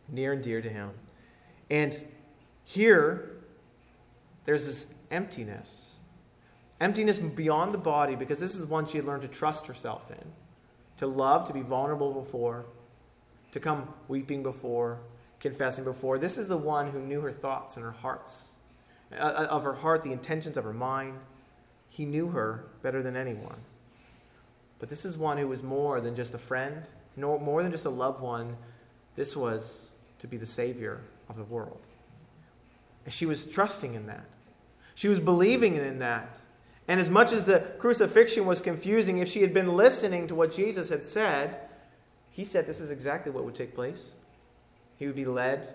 near 0.09 0.33
and 0.33 0.43
dear 0.43 0.63
to 0.63 0.69
him. 0.69 0.91
And 1.71 2.03
here, 2.65 3.37
there's 4.45 4.65
this 4.65 4.87
emptiness. 5.11 5.92
Emptiness 6.83 7.21
beyond 7.21 7.73
the 7.73 7.79
body, 7.79 8.17
because 8.17 8.41
this 8.41 8.57
is 8.57 8.67
one 8.67 8.87
she 8.87 8.99
had 8.99 9.07
learned 9.07 9.23
to 9.23 9.29
trust 9.29 9.69
herself 9.69 10.11
in, 10.11 10.33
to 10.97 11.07
love, 11.07 11.47
to 11.47 11.53
be 11.53 11.63
vulnerable 11.63 12.13
before, 12.13 12.67
to 13.53 13.61
come 13.61 13.95
weeping 14.09 14.43
before, 14.43 14.99
confessing 15.39 15.85
before. 15.85 16.19
This 16.19 16.37
is 16.37 16.49
the 16.49 16.57
one 16.57 16.91
who 16.91 16.99
knew 16.99 17.21
her 17.21 17.31
thoughts 17.31 17.77
and 17.77 17.85
her 17.85 17.93
hearts, 17.93 18.55
uh, 19.13 19.15
uh, 19.15 19.47
of 19.49 19.63
her 19.63 19.75
heart, 19.75 20.03
the 20.03 20.11
intentions 20.11 20.57
of 20.57 20.65
her 20.65 20.73
mind. 20.73 21.21
He 21.89 22.05
knew 22.05 22.29
her 22.29 22.65
better 22.83 23.01
than 23.01 23.17
anyone. 23.17 23.61
But 24.81 24.89
this 24.89 25.05
is 25.05 25.17
one 25.17 25.39
who 25.39 25.47
was 25.47 25.63
more 25.63 26.01
than 26.01 26.17
just 26.17 26.35
a 26.35 26.39
friend, 26.39 26.83
more 27.17 27.63
than 27.63 27.71
just 27.71 27.85
a 27.85 27.91
loved 27.91 28.21
one. 28.21 28.57
This 29.15 29.37
was 29.37 29.93
to 30.19 30.27
be 30.27 30.37
the 30.37 30.47
Savior 30.47 31.01
of 31.29 31.37
the 31.37 31.45
world. 31.45 31.87
And 33.05 33.15
she 33.15 33.25
was 33.25 33.45
trusting 33.45 33.95
in 33.95 34.07
that. 34.07 34.25
She 34.97 35.07
was 35.07 35.21
believing 35.21 35.77
in 35.77 36.01
that. 36.01 36.41
And 36.89 36.99
as 36.99 37.09
much 37.09 37.33
as 37.33 37.45
the 37.45 37.61
crucifixion 37.79 38.45
was 38.45 38.61
confusing, 38.61 39.19
if 39.19 39.29
she 39.29 39.41
had 39.41 39.55
been 39.55 39.77
listening 39.77 40.27
to 40.29 40.35
what 40.35 40.53
Jesus 40.53 40.89
had 40.89 41.05
said, 41.05 41.59
he 42.31 42.45
said 42.45 42.67
this 42.67 42.81
is 42.81 42.91
exactly 42.91 43.31
what 43.31 43.45
would 43.45 43.55
take 43.55 43.75
place. 43.75 44.13
He 44.99 45.07
would 45.07 45.17
be 45.17 45.25
led 45.25 45.75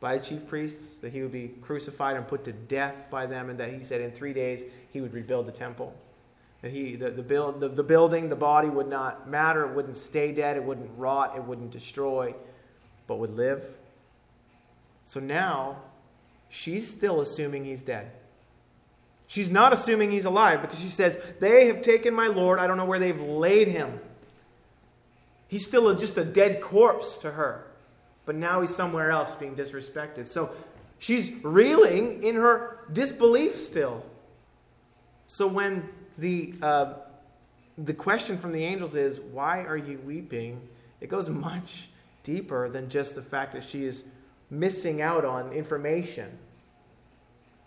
by 0.00 0.18
the 0.18 0.24
chief 0.24 0.46
priests, 0.48 0.96
that 0.96 1.12
he 1.12 1.22
would 1.22 1.30
be 1.30 1.48
crucified 1.62 2.16
and 2.16 2.26
put 2.26 2.42
to 2.44 2.52
death 2.52 3.06
by 3.08 3.24
them, 3.24 3.50
and 3.50 3.58
that 3.60 3.72
he 3.72 3.80
said 3.80 4.00
in 4.00 4.10
three 4.10 4.32
days 4.32 4.66
he 4.92 5.00
would 5.00 5.14
rebuild 5.14 5.46
the 5.46 5.52
temple. 5.52 5.94
That 6.60 6.72
he, 6.72 6.96
the, 6.96 7.10
the, 7.10 7.22
build, 7.22 7.60
the, 7.60 7.68
the 7.68 7.82
building, 7.82 8.28
the 8.28 8.36
body 8.36 8.68
would 8.68 8.88
not 8.88 9.28
matter. 9.28 9.64
It 9.64 9.74
wouldn't 9.74 9.96
stay 9.96 10.32
dead. 10.32 10.56
It 10.56 10.64
wouldn't 10.64 10.90
rot. 10.96 11.34
It 11.36 11.44
wouldn't 11.44 11.70
destroy, 11.70 12.34
but 13.06 13.18
would 13.18 13.36
live. 13.36 13.62
So 15.04 15.20
now, 15.20 15.82
she's 16.48 16.88
still 16.88 17.20
assuming 17.20 17.64
he's 17.64 17.82
dead. 17.82 18.10
She's 19.32 19.50
not 19.50 19.72
assuming 19.72 20.10
he's 20.10 20.26
alive 20.26 20.60
because 20.60 20.78
she 20.78 20.88
says, 20.88 21.18
They 21.40 21.68
have 21.68 21.80
taken 21.80 22.12
my 22.12 22.26
Lord. 22.26 22.58
I 22.58 22.66
don't 22.66 22.76
know 22.76 22.84
where 22.84 22.98
they've 22.98 23.18
laid 23.18 23.66
him. 23.66 23.98
He's 25.48 25.64
still 25.64 25.88
a, 25.88 25.98
just 25.98 26.18
a 26.18 26.24
dead 26.24 26.60
corpse 26.60 27.16
to 27.16 27.30
her. 27.30 27.64
But 28.26 28.34
now 28.34 28.60
he's 28.60 28.76
somewhere 28.76 29.10
else 29.10 29.34
being 29.34 29.56
disrespected. 29.56 30.26
So 30.26 30.50
she's 30.98 31.32
reeling 31.42 32.22
in 32.22 32.34
her 32.34 32.80
disbelief 32.92 33.54
still. 33.54 34.04
So 35.28 35.46
when 35.46 35.88
the, 36.18 36.52
uh, 36.60 36.92
the 37.78 37.94
question 37.94 38.36
from 38.36 38.52
the 38.52 38.62
angels 38.62 38.94
is, 38.96 39.18
Why 39.18 39.62
are 39.64 39.78
you 39.78 39.98
weeping? 40.04 40.60
It 41.00 41.08
goes 41.08 41.30
much 41.30 41.88
deeper 42.22 42.68
than 42.68 42.90
just 42.90 43.14
the 43.14 43.22
fact 43.22 43.52
that 43.52 43.62
she 43.62 43.86
is 43.86 44.04
missing 44.50 45.00
out 45.00 45.24
on 45.24 45.52
information. 45.52 46.36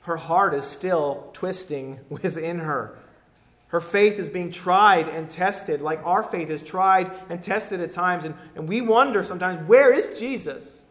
Her 0.06 0.18
heart 0.18 0.54
is 0.54 0.66
still 0.66 1.30
twisting 1.34 2.00
within 2.10 2.60
her. 2.60 2.98
Her 3.68 3.82
faith 3.82 4.20
is 4.20 4.30
being 4.30 4.52
tried 4.52 5.10
and 5.10 5.30
tested, 5.30 5.82
like 5.82 6.00
our 6.06 6.24
faith 6.24 6.50
is 6.50 6.62
tried 6.62 7.12
and 7.30 7.42
tested 7.42 7.82
at 7.82 7.92
times. 7.92 8.24
And, 8.24 8.36
and 8.56 8.70
we 8.70 8.82
wonder 8.82 9.24
sometimes, 9.24 9.68
where 9.68 9.92
is 9.94 10.20
Jesus? 10.20 10.86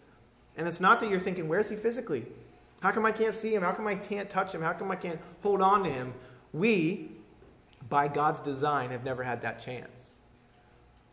And 0.56 0.68
it's 0.68 0.80
not 0.80 1.00
that 1.00 1.09
you're 1.09 1.21
thinking, 1.21 1.49
where 1.49 1.61
is 1.61 1.71
he 1.71 1.76
physically? 1.76 2.26
How 2.80 2.90
come 2.90 3.06
I 3.06 3.12
can't 3.12 3.33
see 3.33 3.54
him? 3.54 3.62
How 3.62 3.73
come 3.73 3.87
I 3.87 3.94
can't 3.94 4.28
touch 4.28 4.54
him? 4.54 4.61
How 4.61 4.73
come 4.73 4.90
I 4.90 4.97
can't 4.97 5.21
hold 5.42 5.62
on 5.62 5.85
to 5.85 5.90
him? 5.90 6.12
We 6.52 7.11
by 7.88 8.09
God's 8.09 8.40
design, 8.40 8.90
have 8.90 9.04
never 9.04 9.23
had 9.23 9.42
that 9.42 9.59
chance. 9.59 10.14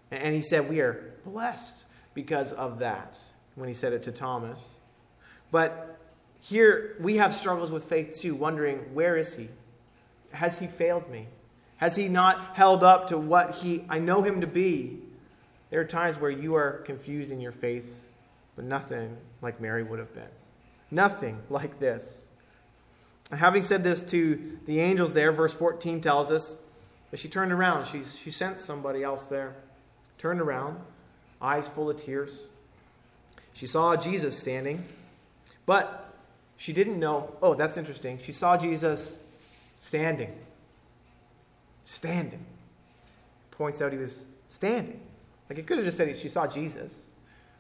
And 0.10 0.34
he 0.34 0.42
said, 0.42 0.70
We 0.70 0.82
are 0.82 1.14
blessed 1.26 1.86
because 2.14 2.54
of 2.54 2.80
that 2.80 3.20
when 3.56 3.70
he 3.70 3.76
said 3.76 3.94
it 3.94 4.04
to 4.04 4.12
Thomas. 4.12 4.68
But 5.52 6.00
here 6.42 6.96
we 7.00 7.18
have 7.18 7.34
struggles 7.34 7.72
with 7.72 7.84
faith 7.84 8.20
too, 8.20 8.36
wondering, 8.36 8.80
Where 8.94 9.16
is 9.16 9.36
he? 9.36 9.50
Has 10.34 10.60
he 10.60 10.68
failed 10.68 11.10
me? 11.10 11.28
Has 11.78 11.96
he 11.96 12.08
not 12.08 12.56
held 12.56 12.84
up 12.84 13.08
to 13.08 13.18
what 13.18 13.56
he 13.56 13.86
I 13.88 14.00
know 14.00 14.22
him 14.22 14.42
to 14.42 14.48
be? 14.48 15.00
There 15.70 15.80
are 15.80 15.86
times 15.86 16.20
where 16.20 16.32
you 16.32 16.56
are 16.56 16.80
confused 16.80 17.32
in 17.32 17.40
your 17.40 17.52
faith, 17.52 18.10
but 18.56 18.66
nothing 18.66 19.16
like 19.42 19.62
Mary 19.62 19.84
would 19.84 20.00
have 20.00 20.14
been. 20.14 20.24
Nothing 20.90 21.40
like 21.50 21.80
this. 21.80 22.28
Having 23.32 23.62
said 23.62 23.84
this 23.84 24.04
to 24.04 24.60
the 24.66 24.82
angels 24.82 25.14
there, 25.14 25.32
verse 25.32 25.54
14 25.54 26.02
tells 26.02 26.32
us 26.32 26.58
that 27.12 27.20
she 27.20 27.30
turned 27.30 27.54
around. 27.54 27.86
She, 27.86 28.04
she 28.04 28.32
sent 28.32 28.60
somebody 28.60 29.04
else 29.04 29.28
there. 29.28 29.56
Turned 30.18 30.42
around, 30.42 30.80
eyes 31.42 31.70
full 31.70 31.90
of 31.90 31.98
tears. 31.98 32.48
She 33.54 33.68
saw 33.68 33.96
Jesus 33.96 34.38
standing, 34.38 34.86
but 35.66 36.11
she 36.62 36.74
didn't 36.74 37.00
know. 37.00 37.36
Oh, 37.42 37.56
that's 37.56 37.76
interesting. 37.76 38.20
She 38.20 38.32
saw 38.32 38.56
Jesus 38.56 39.18
standing. 39.80 40.32
Standing. 41.86 42.46
Points 43.50 43.82
out 43.82 43.92
he 43.92 43.98
was 43.98 44.28
standing. 44.48 45.02
Like 45.50 45.58
it 45.58 45.66
could 45.66 45.78
have 45.78 45.86
just 45.86 45.98
said 45.98 46.16
she 46.16 46.30
saw 46.30 46.46
Jesus. 46.46 47.14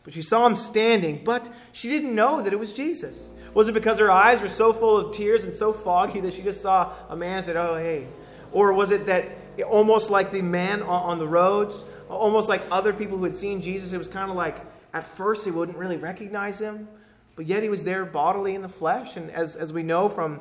But 0.03 0.13
she 0.13 0.21
saw 0.21 0.45
him 0.45 0.53
standing, 0.53 1.23
but 1.23 1.49
she 1.71 1.89
didn't 1.89 2.13
know 2.13 2.43
that 2.43 2.53
it 2.53 2.59
was 2.59 2.73
Jesus. 2.73 3.31
Was 3.55 3.67
it 3.69 3.71
because 3.71 3.97
her 3.97 4.11
eyes 4.11 4.39
were 4.39 4.47
so 4.47 4.71
full 4.71 4.97
of 4.97 5.15
tears 5.15 5.45
and 5.45 5.53
so 5.53 5.73
foggy 5.73 6.19
that 6.19 6.33
she 6.33 6.43
just 6.43 6.61
saw 6.61 6.93
a 7.09 7.15
man 7.15 7.37
and 7.37 7.45
said, 7.45 7.55
Oh, 7.55 7.73
hey? 7.73 8.05
Or 8.51 8.71
was 8.71 8.91
it 8.91 9.07
that 9.07 9.29
almost 9.67 10.11
like 10.11 10.29
the 10.29 10.43
man 10.43 10.83
on 10.83 11.17
the 11.17 11.27
roads, 11.27 11.83
almost 12.07 12.49
like 12.49 12.61
other 12.69 12.93
people 12.93 13.17
who 13.17 13.23
had 13.23 13.33
seen 13.33 13.63
Jesus, 13.63 13.93
it 13.93 13.97
was 13.97 14.07
kind 14.07 14.29
of 14.29 14.37
like 14.37 14.57
at 14.93 15.05
first 15.05 15.45
they 15.45 15.49
wouldn't 15.49 15.79
really 15.79 15.97
recognize 15.97 16.61
him, 16.61 16.87
but 17.35 17.45
yet 17.45 17.63
he 17.63 17.69
was 17.69 17.83
there 17.83 18.05
bodily 18.05 18.55
in 18.55 18.61
the 18.61 18.69
flesh. 18.69 19.17
And 19.17 19.31
as, 19.31 19.55
as 19.55 19.71
we 19.73 19.83
know 19.83 20.09
from 20.09 20.39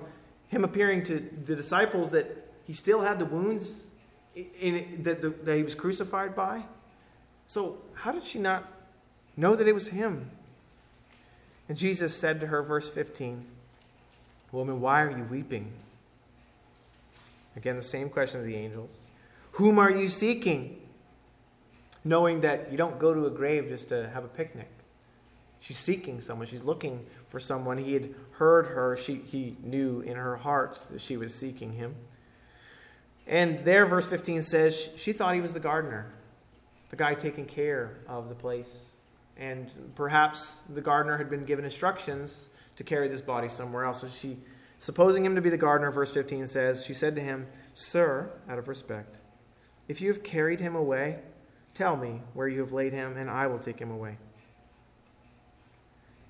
him 0.48 0.64
appearing 0.64 1.02
to 1.04 1.20
the 1.44 1.56
disciples, 1.56 2.10
that 2.10 2.50
he 2.64 2.72
still 2.72 3.00
had 3.00 3.18
the 3.18 3.24
wounds 3.24 3.86
in, 4.34 5.02
that, 5.02 5.44
that 5.44 5.56
he 5.56 5.62
was 5.62 5.74
crucified 5.74 6.34
by. 6.34 6.64
So, 7.46 7.78
how 7.94 8.12
did 8.12 8.22
she 8.22 8.38
not 8.38 8.70
Know 9.40 9.56
that 9.56 9.66
it 9.66 9.72
was 9.72 9.88
him. 9.88 10.30
And 11.66 11.78
Jesus 11.78 12.14
said 12.14 12.40
to 12.40 12.48
her, 12.48 12.62
verse 12.62 12.90
15, 12.90 13.44
Woman, 14.52 14.82
why 14.82 15.02
are 15.02 15.10
you 15.10 15.24
weeping? 15.24 15.72
Again, 17.56 17.76
the 17.76 17.82
same 17.82 18.10
question 18.10 18.40
of 18.40 18.46
the 18.46 18.54
angels. 18.54 19.06
Whom 19.52 19.78
are 19.78 19.90
you 19.90 20.08
seeking? 20.08 20.80
Knowing 22.04 22.42
that 22.42 22.70
you 22.70 22.76
don't 22.76 22.98
go 22.98 23.14
to 23.14 23.26
a 23.26 23.30
grave 23.30 23.68
just 23.68 23.88
to 23.88 24.10
have 24.10 24.24
a 24.24 24.28
picnic. 24.28 24.68
She's 25.60 25.76
seeking 25.76 26.22
someone. 26.22 26.46
She's 26.46 26.62
looking 26.62 27.04
for 27.28 27.38
someone. 27.38 27.76
He 27.76 27.92
had 27.92 28.14
heard 28.32 28.66
her. 28.66 28.96
She, 28.96 29.16
he 29.16 29.56
knew 29.62 30.00
in 30.00 30.16
her 30.16 30.36
heart 30.36 30.86
that 30.90 31.00
she 31.00 31.18
was 31.18 31.34
seeking 31.34 31.72
him. 31.72 31.94
And 33.26 33.58
there, 33.60 33.86
verse 33.86 34.06
15 34.06 34.42
says, 34.42 34.90
she 34.96 35.12
thought 35.12 35.34
he 35.34 35.40
was 35.40 35.52
the 35.52 35.60
gardener, 35.60 36.12
the 36.88 36.96
guy 36.96 37.14
taking 37.14 37.44
care 37.44 37.98
of 38.08 38.28
the 38.28 38.34
place. 38.34 38.92
And 39.36 39.70
perhaps 39.94 40.62
the 40.68 40.80
gardener 40.80 41.16
had 41.16 41.28
been 41.30 41.44
given 41.44 41.64
instructions 41.64 42.48
to 42.76 42.82
carry 42.82 43.08
this 43.08 43.20
body 43.20 43.48
somewhere 43.48 43.84
else. 43.84 44.00
So 44.00 44.08
she, 44.08 44.38
supposing 44.78 45.24
him 45.24 45.34
to 45.34 45.42
be 45.42 45.50
the 45.50 45.58
gardener, 45.58 45.90
verse 45.90 46.12
15 46.12 46.46
says, 46.46 46.84
she 46.84 46.94
said 46.94 47.14
to 47.16 47.20
him, 47.20 47.46
Sir, 47.74 48.30
out 48.48 48.58
of 48.58 48.66
respect, 48.66 49.20
if 49.88 50.00
you 50.00 50.08
have 50.08 50.22
carried 50.22 50.60
him 50.60 50.74
away, 50.74 51.20
tell 51.74 51.96
me 51.96 52.22
where 52.32 52.48
you 52.48 52.60
have 52.60 52.72
laid 52.72 52.92
him, 52.92 53.16
and 53.16 53.30
I 53.30 53.46
will 53.46 53.58
take 53.58 53.78
him 53.78 53.90
away. 53.90 54.16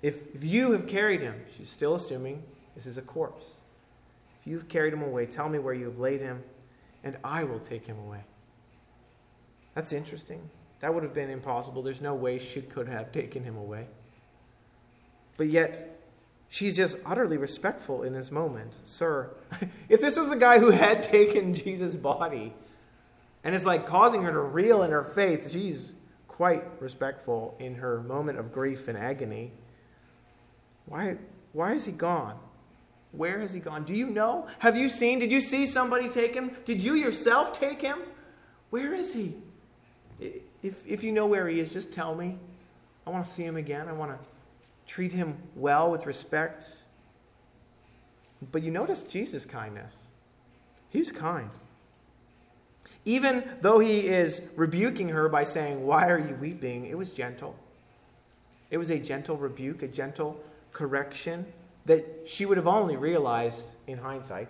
If, 0.02 0.35
if 0.35 0.45
you 0.45 0.73
have 0.73 0.87
carried 0.87 1.21
him, 1.21 1.35
she's 1.57 1.69
still 1.69 1.95
assuming 1.95 2.42
this 2.75 2.87
is 2.87 2.99
a 2.99 3.02
corpse. 3.02 3.59
If 4.40 4.47
you've 4.47 4.69
carried 4.69 4.92
him 4.92 5.02
away, 5.02 5.26
tell 5.26 5.49
me 5.49 5.59
where 5.59 5.75
you 5.75 5.85
have 5.87 5.99
laid 5.99 6.21
him, 6.21 6.42
and 7.04 7.16
I 7.23 7.45
will 7.45 7.61
take 7.61 7.87
him 7.87 7.99
away. 7.99 8.21
That's 9.75 9.92
interesting. 9.92 10.40
That 10.80 10.95
would 10.95 11.02
have 11.02 11.12
been 11.12 11.30
impossible. 11.30 11.83
There's 11.83 12.00
no 12.00 12.14
way 12.14 12.38
she 12.38 12.62
could 12.62 12.88
have 12.88 13.12
taken 13.12 13.45
him 13.45 13.57
away. 13.57 13.87
But 15.37 15.49
yet, 15.49 16.02
she's 16.49 16.76
just 16.76 16.99
utterly 17.07 17.37
respectful 17.37 18.02
in 18.02 18.12
this 18.12 18.30
moment. 18.30 18.78
Sir, 18.85 19.30
if 19.88 20.00
this 20.00 20.19
was 20.19 20.28
the 20.28 20.37
guy 20.37 20.59
who 20.59 20.71
had 20.71 21.02
taken 21.04 21.54
Jesus' 21.54 21.97
body 21.97 22.54
and 23.42 23.54
it's 23.54 23.64
like 23.64 23.87
causing 23.87 24.23
her 24.23 24.33
to 24.33 24.40
reel 24.40 24.83
in 24.83 24.90
her 24.90 25.04
faith, 25.04 25.50
she's 25.50 25.95
quite 26.28 26.64
respectful 26.80 27.57
in 27.59 27.76
her 27.76 28.02
moment 28.02 28.38
of 28.38 28.52
grief 28.52 28.88
and 28.88 28.99
agony. 28.99 29.52
Why, 30.87 31.17
why 31.53 31.73
is 31.73 31.87
he 31.87 31.93
gone? 31.93 32.39
Where 33.13 33.41
has 33.41 33.53
he 33.53 33.61
gone? 33.61 33.85
Do 33.85 33.95
you 33.95 34.09
know? 34.09 34.47
Have 34.61 34.77
you 34.77 34.89
seen? 34.89 35.19
Did 35.19 35.33
you 35.33 35.41
see 35.41 35.67
somebody 35.67 36.09
take 36.09 36.35
him? 36.35 36.53
Did 36.65 36.85
you 36.85 36.95
yourself 36.95 37.53
take 37.53 37.81
him? 37.81 37.99
Where 38.71 38.95
is 38.95 39.15
he? 39.15 39.35
If, 40.63 40.87
if 40.87 41.03
you 41.03 41.13
know 41.13 41.27
where 41.27 41.49
he 41.49 41.59
is, 41.59 41.73
just 41.73 41.93
tell 41.93 42.15
me. 42.15 42.39
I 43.07 43.11
want 43.11 43.25
to 43.25 43.31
see 43.31 43.43
him 43.43 43.57
again. 43.57 43.89
I 43.89 43.93
want 43.93 44.13
to 44.13 44.19
treat 44.87 45.13
him 45.13 45.37
well 45.57 45.91
with 45.91 46.07
respect. 46.07 46.85
But 48.53 48.63
you 48.63 48.71
notice 48.71 49.03
Jesus' 49.03 49.45
kindness. 49.45 50.05
He's 50.89 51.11
kind. 51.11 51.51
Even 53.05 53.45
though 53.61 53.79
he 53.79 54.07
is 54.07 54.43
rebuking 54.57 55.09
her 55.09 55.29
by 55.29 55.45
saying, 55.45 55.85
Why 55.85 56.09
are 56.09 56.19
you 56.19 56.35
weeping? 56.35 56.87
it 56.87 56.97
was 56.97 57.13
gentle. 57.13 57.57
It 58.71 58.79
was 58.79 58.91
a 58.91 58.99
gentle 58.99 59.37
rebuke, 59.37 59.83
a 59.83 59.89
gentle 59.89 60.41
correction 60.73 61.47
that 61.87 62.23
she 62.27 62.47
would 62.47 62.57
have 62.57 62.67
only 62.67 62.97
realized 62.97 63.77
in 63.87 63.99
hindsight. 63.99 64.49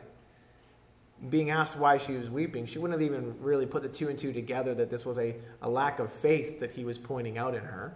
Being 1.28 1.50
asked 1.50 1.76
why 1.76 1.98
she 1.98 2.12
was 2.12 2.30
weeping, 2.30 2.66
she 2.66 2.78
wouldn't 2.78 3.00
have 3.00 3.06
even 3.06 3.34
really 3.40 3.66
put 3.66 3.82
the 3.82 3.88
two 3.88 4.08
and 4.08 4.18
two 4.18 4.32
together 4.32 4.74
that 4.74 4.90
this 4.90 5.04
was 5.04 5.18
a, 5.18 5.36
a 5.60 5.68
lack 5.68 5.98
of 5.98 6.10
faith 6.10 6.60
that 6.60 6.72
he 6.72 6.84
was 6.84 6.98
pointing 6.98 7.36
out 7.36 7.54
in 7.54 7.62
her, 7.62 7.94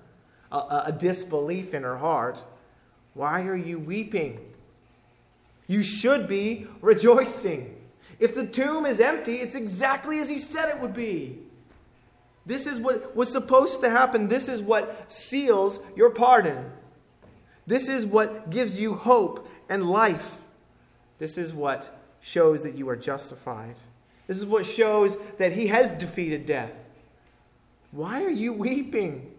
a, 0.53 0.85
a 0.87 0.93
disbelief 0.93 1.73
in 1.75 1.83
her 1.83 1.97
heart. 1.97 2.43
Why 3.15 3.47
are 3.47 3.57
you 3.57 3.79
weeping? 3.79 4.41
You 5.67 5.83
should 5.83 6.29
be 6.29 6.67
rejoicing. 6.83 7.77
If 8.21 8.35
the 8.35 8.47
tomb 8.47 8.85
is 8.87 9.01
empty, 9.01 9.37
it's 9.37 9.55
exactly 9.55 10.19
as 10.21 10.29
he 10.29 10.39
said 10.39 10.69
it 10.69 10.81
would 10.81 10.95
be. 10.95 11.39
This 12.47 12.67
is 12.67 12.79
what 12.79 13.17
was 13.17 13.33
supposed 13.33 13.81
to 13.81 13.91
happen. 13.91 14.29
This 14.29 14.49
is 14.49 14.63
what 14.63 15.11
seals 15.11 15.81
your 15.97 16.11
pardon. 16.11 16.71
This 17.67 17.89
is 17.89 18.07
what 18.07 18.51
gives 18.51 18.81
you 18.81 18.95
hope 18.95 19.49
and 19.69 19.89
life. 19.89 20.39
This 21.19 21.39
is 21.39 21.53
what 21.53 21.99
shows 22.21 22.63
that 22.63 22.75
you 22.75 22.89
are 22.89 22.97
justified. 22.97 23.77
This 24.27 24.39
is 24.39 24.47
what 24.47 24.67
shows 24.67 25.17
that 25.39 25.53
he 25.53 25.67
has 25.69 25.93
defeated 25.93 26.47
death. 26.47 26.89
Why 27.93 28.23
are 28.23 28.31
you 28.31 28.53
weeping? 28.53 29.31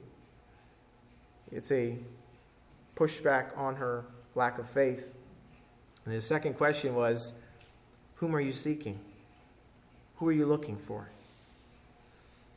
It's 1.51 1.71
a 1.71 1.97
pushback 2.95 3.57
on 3.57 3.75
her 3.75 4.05
lack 4.35 4.59
of 4.59 4.69
faith. 4.69 5.13
And 6.05 6.13
the 6.13 6.21
second 6.21 6.55
question 6.55 6.95
was 6.95 7.33
Whom 8.15 8.35
are 8.35 8.39
you 8.41 8.53
seeking? 8.53 8.99
Who 10.17 10.27
are 10.29 10.31
you 10.31 10.45
looking 10.45 10.77
for? 10.77 11.09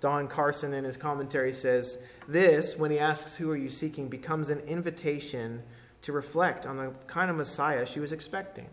Don 0.00 0.28
Carson, 0.28 0.72
in 0.74 0.84
his 0.84 0.96
commentary, 0.96 1.52
says 1.52 1.98
this, 2.28 2.76
when 2.76 2.90
he 2.90 2.98
asks, 2.98 3.36
Who 3.36 3.50
are 3.50 3.56
you 3.56 3.68
seeking, 3.68 4.08
becomes 4.08 4.50
an 4.50 4.60
invitation 4.60 5.62
to 6.02 6.12
reflect 6.12 6.66
on 6.66 6.76
the 6.76 6.92
kind 7.06 7.30
of 7.30 7.36
Messiah 7.36 7.84
she 7.84 8.00
was 8.00 8.12
expecting. 8.12 8.66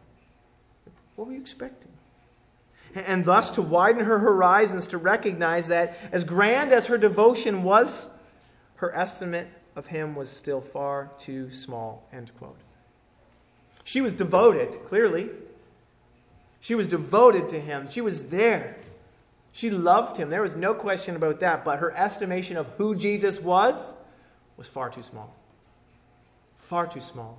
What 1.16 1.28
were 1.28 1.34
you 1.34 1.40
expecting? 1.40 1.92
And 2.94 3.26
thus 3.26 3.52
to 3.52 3.62
widen 3.62 4.06
her 4.06 4.20
horizons 4.20 4.88
to 4.88 4.98
recognize 4.98 5.68
that, 5.68 5.98
as 6.12 6.24
grand 6.24 6.72
as 6.72 6.88
her 6.88 6.98
devotion 6.98 7.64
was, 7.64 8.08
her 8.76 8.96
estimate 8.96 9.48
of 9.76 9.88
him 9.88 10.16
was 10.16 10.30
still 10.30 10.62
far 10.62 11.12
too 11.18 11.52
small. 11.52 12.08
End 12.14 12.32
quote. 12.38 12.60
She 13.84 14.02
was 14.02 14.14
devoted, 14.14 14.86
clearly. 14.86 15.30
She 16.60 16.74
was 16.74 16.88
devoted 16.88 17.50
to 17.50 17.60
him. 17.60 17.90
She 17.90 18.02
was 18.02 18.30
there. 18.30 18.78
She 19.56 19.70
loved 19.70 20.18
him. 20.18 20.30
There 20.30 20.42
was 20.42 20.58
no 20.58 20.74
question 20.74 21.16
about 21.16 21.40
that. 21.40 21.64
But 21.64 21.80
her 21.80 21.96
estimation 21.96 22.58
of 22.58 22.68
who 22.78 22.94
Jesus 22.94 23.40
was 23.40 23.94
was 24.58 24.68
far 24.68 24.90
too 24.90 25.02
small. 25.02 25.34
Far 26.58 26.88
too 26.88 27.00
small. 27.00 27.38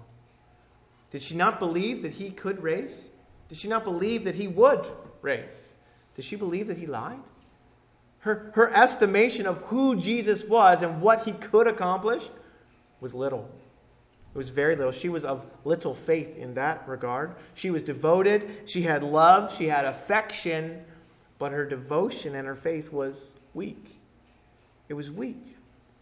Did 1.11 1.21
she 1.21 1.37
not 1.37 1.59
believe 1.59 2.01
that 2.01 2.13
he 2.13 2.31
could 2.31 2.63
raise? 2.63 3.11
Did 3.51 3.59
she 3.59 3.69
not 3.69 3.85
believe 3.85 4.25
that 4.25 4.35
he 4.35 4.49
would 4.49 4.87
raise? 5.21 5.75
Did 6.15 6.25
she 6.25 6.37
believe 6.37 6.69
that 6.69 6.79
he 6.79 6.87
lied? 6.87 7.21
Her, 8.21 8.51
her 8.55 8.73
estimation 8.75 9.47
of 9.47 9.59
who 9.65 9.95
Jesus 9.95 10.43
was 10.43 10.81
and 10.81 11.03
what 11.03 11.25
he 11.25 11.33
could 11.33 11.67
accomplish 11.67 12.31
was 12.99 13.13
little. 13.13 13.47
It 14.35 14.39
was 14.39 14.49
very 14.49 14.75
little. 14.75 14.91
She 14.91 15.11
was 15.11 15.27
of 15.27 15.45
little 15.65 15.93
faith 15.93 16.39
in 16.39 16.55
that 16.55 16.89
regard. 16.89 17.35
She 17.53 17.71
was 17.71 17.83
devoted, 17.83 18.63
she 18.65 18.81
had 18.81 19.03
love, 19.03 19.55
she 19.55 19.67
had 19.67 19.85
affection 19.85 20.83
but 21.39 21.53
her 21.53 21.65
devotion 21.65 22.35
and 22.35 22.47
her 22.47 22.57
faith 22.57 22.93
was 22.93 23.35
weak. 23.55 23.99
It 24.89 24.95
was 24.95 25.11
weak. 25.11 25.57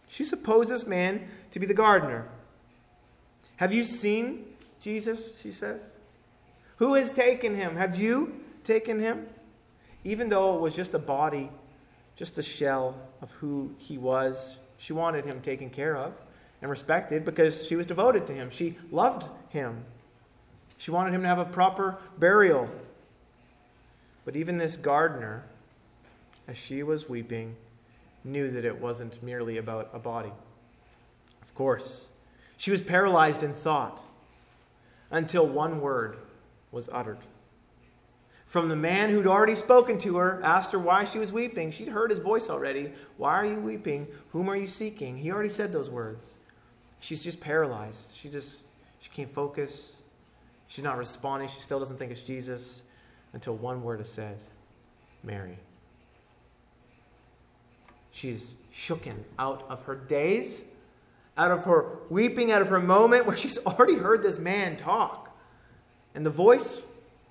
She 0.07 0.23
supposed 0.23 0.69
this 0.69 0.85
man 0.85 1.27
to 1.51 1.59
be 1.59 1.65
the 1.65 1.73
gardener. 1.73 2.27
Have 3.57 3.73
you 3.73 3.83
seen 3.83 4.45
Jesus? 4.79 5.41
She 5.41 5.51
says. 5.51 5.81
Who 6.77 6.93
has 6.95 7.11
taken 7.11 7.55
him? 7.55 7.75
Have 7.75 7.95
you 7.95 8.39
taken 8.63 8.99
him? 8.99 9.27
Even 10.03 10.29
though 10.29 10.55
it 10.55 10.61
was 10.61 10.75
just 10.75 10.93
a 10.93 10.99
body, 10.99 11.49
just 12.15 12.37
a 12.37 12.43
shell 12.43 12.99
of 13.21 13.31
who 13.33 13.73
he 13.77 13.97
was, 13.97 14.59
she 14.77 14.93
wanted 14.93 15.25
him 15.25 15.41
taken 15.41 15.69
care 15.69 15.95
of 15.95 16.13
and 16.61 16.69
respected 16.69 17.25
because 17.25 17.65
she 17.65 17.75
was 17.75 17.85
devoted 17.85 18.27
to 18.27 18.33
him. 18.33 18.49
She 18.49 18.77
loved 18.91 19.29
him. 19.49 19.83
She 20.77 20.91
wanted 20.91 21.13
him 21.13 21.21
to 21.21 21.27
have 21.27 21.39
a 21.39 21.45
proper 21.45 21.97
burial. 22.17 22.69
But 24.25 24.35
even 24.35 24.57
this 24.57 24.75
gardener, 24.75 25.43
as 26.47 26.57
she 26.57 26.81
was 26.81 27.07
weeping, 27.07 27.55
knew 28.23 28.49
that 28.51 28.65
it 28.65 28.81
wasn't 28.81 29.21
merely 29.23 29.57
about 29.57 29.91
a 29.93 29.99
body. 29.99 30.33
Of 31.43 31.53
course, 31.53 32.07
she 32.57 32.71
was 32.71 32.81
paralyzed 32.81 33.43
in 33.43 33.53
thought 33.53 34.01
until 35.11 35.47
one 35.47 35.79
word 35.79 36.17
was 36.71 36.89
uttered. 36.91 37.19
From 38.45 38.67
the 38.69 38.75
man 38.75 39.09
who'd 39.09 39.27
already 39.27 39.55
spoken 39.55 39.97
to 39.99 40.17
her, 40.17 40.41
asked 40.43 40.71
her 40.71 40.79
why 40.79 41.03
she 41.03 41.19
was 41.19 41.31
weeping. 41.31 41.71
She'd 41.71 41.89
heard 41.89 42.09
his 42.09 42.19
voice 42.19 42.49
already. 42.49 42.91
Why 43.17 43.33
are 43.33 43.45
you 43.45 43.59
weeping? 43.59 44.07
Whom 44.31 44.49
are 44.49 44.55
you 44.55 44.67
seeking? 44.67 45.17
He 45.17 45.31
already 45.31 45.49
said 45.49 45.71
those 45.71 45.89
words. 45.89 46.37
She's 46.99 47.23
just 47.23 47.39
paralyzed. 47.39 48.15
She 48.15 48.29
just 48.29 48.61
she 48.99 49.09
can't 49.09 49.31
focus. 49.31 49.93
She's 50.67 50.83
not 50.83 50.97
responding. 50.97 51.49
She 51.49 51.59
still 51.59 51.79
doesn't 51.79 51.97
think 51.97 52.11
it's 52.11 52.21
Jesus 52.21 52.83
until 53.35 53.55
one 53.55 53.83
word 53.83 53.99
is 53.99 54.09
said 54.09 54.37
Mary. 55.21 55.59
She's 58.09 58.55
shooken 58.73 59.17
out 59.37 59.65
of 59.69 59.83
her 59.83 59.95
daze, 59.95 60.63
out 61.37 61.51
of 61.51 61.65
her 61.65 61.99
weeping, 62.09 62.51
out 62.51 62.61
of 62.61 62.69
her 62.69 62.79
moment 62.79 63.27
where 63.27 63.35
she's 63.43 63.59
already 63.59 63.95
heard 63.95 64.23
this 64.23 64.39
man 64.39 64.77
talk. 64.77 65.37
And 66.15 66.25
the 66.25 66.31
voice 66.31 66.81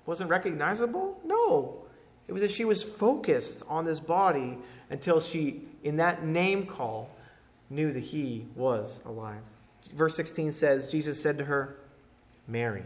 wasn't 0.05 0.29
recognizable? 0.29 1.19
No. 1.25 1.81
It 2.27 2.33
was 2.33 2.43
that 2.43 2.51
she 2.51 2.65
was 2.65 2.83
focused 2.83 3.63
on 3.67 3.85
this 3.85 3.99
body 3.99 4.59
until 4.91 5.19
she, 5.19 5.63
in 5.83 5.97
that 5.97 6.23
name 6.23 6.67
call, 6.67 7.09
knew 7.71 7.91
that 7.91 7.99
he 7.99 8.45
was 8.55 9.01
alive. 9.05 9.41
Verse 9.95 10.15
16 10.15 10.51
says, 10.51 10.91
Jesus 10.91 11.19
said 11.19 11.39
to 11.39 11.45
her, 11.45 11.77
Mary. 12.47 12.83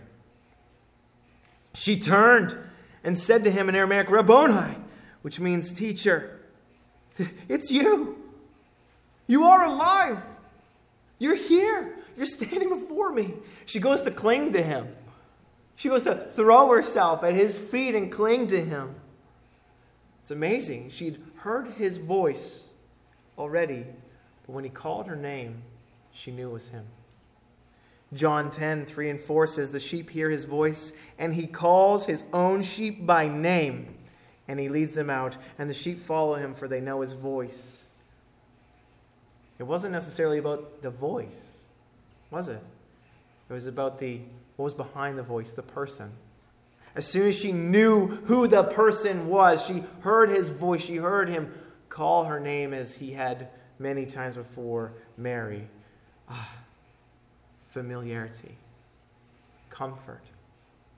She 1.74 2.00
turned 2.00 2.58
and 3.04 3.18
said 3.18 3.44
to 3.44 3.52
him 3.52 3.70
in 3.70 3.76
Aramaic, 3.76 4.10
Rabboni, 4.10 4.76
which 5.22 5.40
means 5.40 5.74
teacher. 5.74 6.40
It's 7.48 7.72
you. 7.72 8.18
You 9.28 9.44
are 9.44 9.66
alive. 9.66 10.22
You're 11.18 11.36
here. 11.36 11.98
You're 12.16 12.26
standing 12.26 12.70
before 12.70 13.12
me. 13.12 13.34
She 13.66 13.80
goes 13.80 14.02
to 14.04 14.12
cling 14.12 14.54
to 14.54 14.62
him. 14.62 14.96
She 15.76 15.88
goes 15.88 16.04
to 16.04 16.16
throw 16.16 16.70
herself 16.70 17.24
at 17.24 17.36
his 17.36 17.58
feet 17.58 17.96
and 17.96 18.12
cling 18.12 18.48
to 18.48 18.62
him. 18.62 18.96
It's 20.22 20.32
amazing. 20.32 20.90
She'd 20.90 21.22
heard 21.38 21.70
his 21.78 21.98
voice 21.98 22.70
already, 23.38 23.86
but 24.46 24.54
when 24.54 24.64
he 24.64 24.70
called 24.70 25.08
her 25.08 25.16
name, 25.16 25.64
she 26.12 26.32
knew 26.32 26.50
it 26.50 26.54
was 26.54 26.70
him. 26.70 26.86
John 28.14 28.50
10, 28.50 28.86
3 28.86 29.10
and 29.10 29.20
4 29.20 29.48
says, 29.48 29.72
The 29.72 29.80
sheep 29.80 30.10
hear 30.10 30.30
his 30.30 30.46
voice, 30.46 30.94
and 31.18 31.34
he 31.34 31.46
calls 31.46 32.06
his 32.06 32.24
own 32.34 32.64
sheep 32.64 33.06
by 33.06 33.28
name, 33.28 33.96
and 34.48 34.60
he 34.60 34.68
leads 34.70 34.96
them 34.96 35.10
out, 35.10 35.38
and 35.58 35.70
the 35.70 35.74
sheep 35.74 36.00
follow 36.00 36.36
him, 36.36 36.54
for 36.54 36.68
they 36.68 36.82
know 36.82 37.02
his 37.02 37.14
voice. 37.14 37.86
It 39.60 39.64
wasn't 39.64 39.92
necessarily 39.92 40.40
about 40.40 40.82
the 40.82 40.90
voice, 40.90 41.66
was 42.32 42.48
it? 42.48 42.64
It 43.50 43.54
was 43.54 43.68
about 43.68 43.98
the 44.00 44.22
what 44.56 44.66
was 44.66 44.74
behind 44.74 45.18
the 45.18 45.24
voice, 45.24 45.52
the 45.52 45.64
person. 45.64 46.12
As 46.94 47.08
soon 47.08 47.28
as 47.28 47.40
she 47.40 47.54
knew 47.54 48.08
who 48.08 48.46
the 48.46 48.64
person 48.64 49.30
was, 49.30 49.66
she 49.66 49.86
heard 50.02 50.30
his 50.30 50.50
voice, 50.50 50.82
she 50.84 50.98
heard 50.98 51.30
him 51.30 51.54
call 51.88 52.26
her 52.26 52.42
name 52.42 52.74
as 52.74 52.96
he 52.96 53.14
had 53.14 53.48
many 53.78 54.06
times 54.06 54.36
before 54.36 54.92
Mary. 55.16 55.68
Ah, 56.28 56.59
familiarity, 57.70 58.58
comfort. 59.70 60.22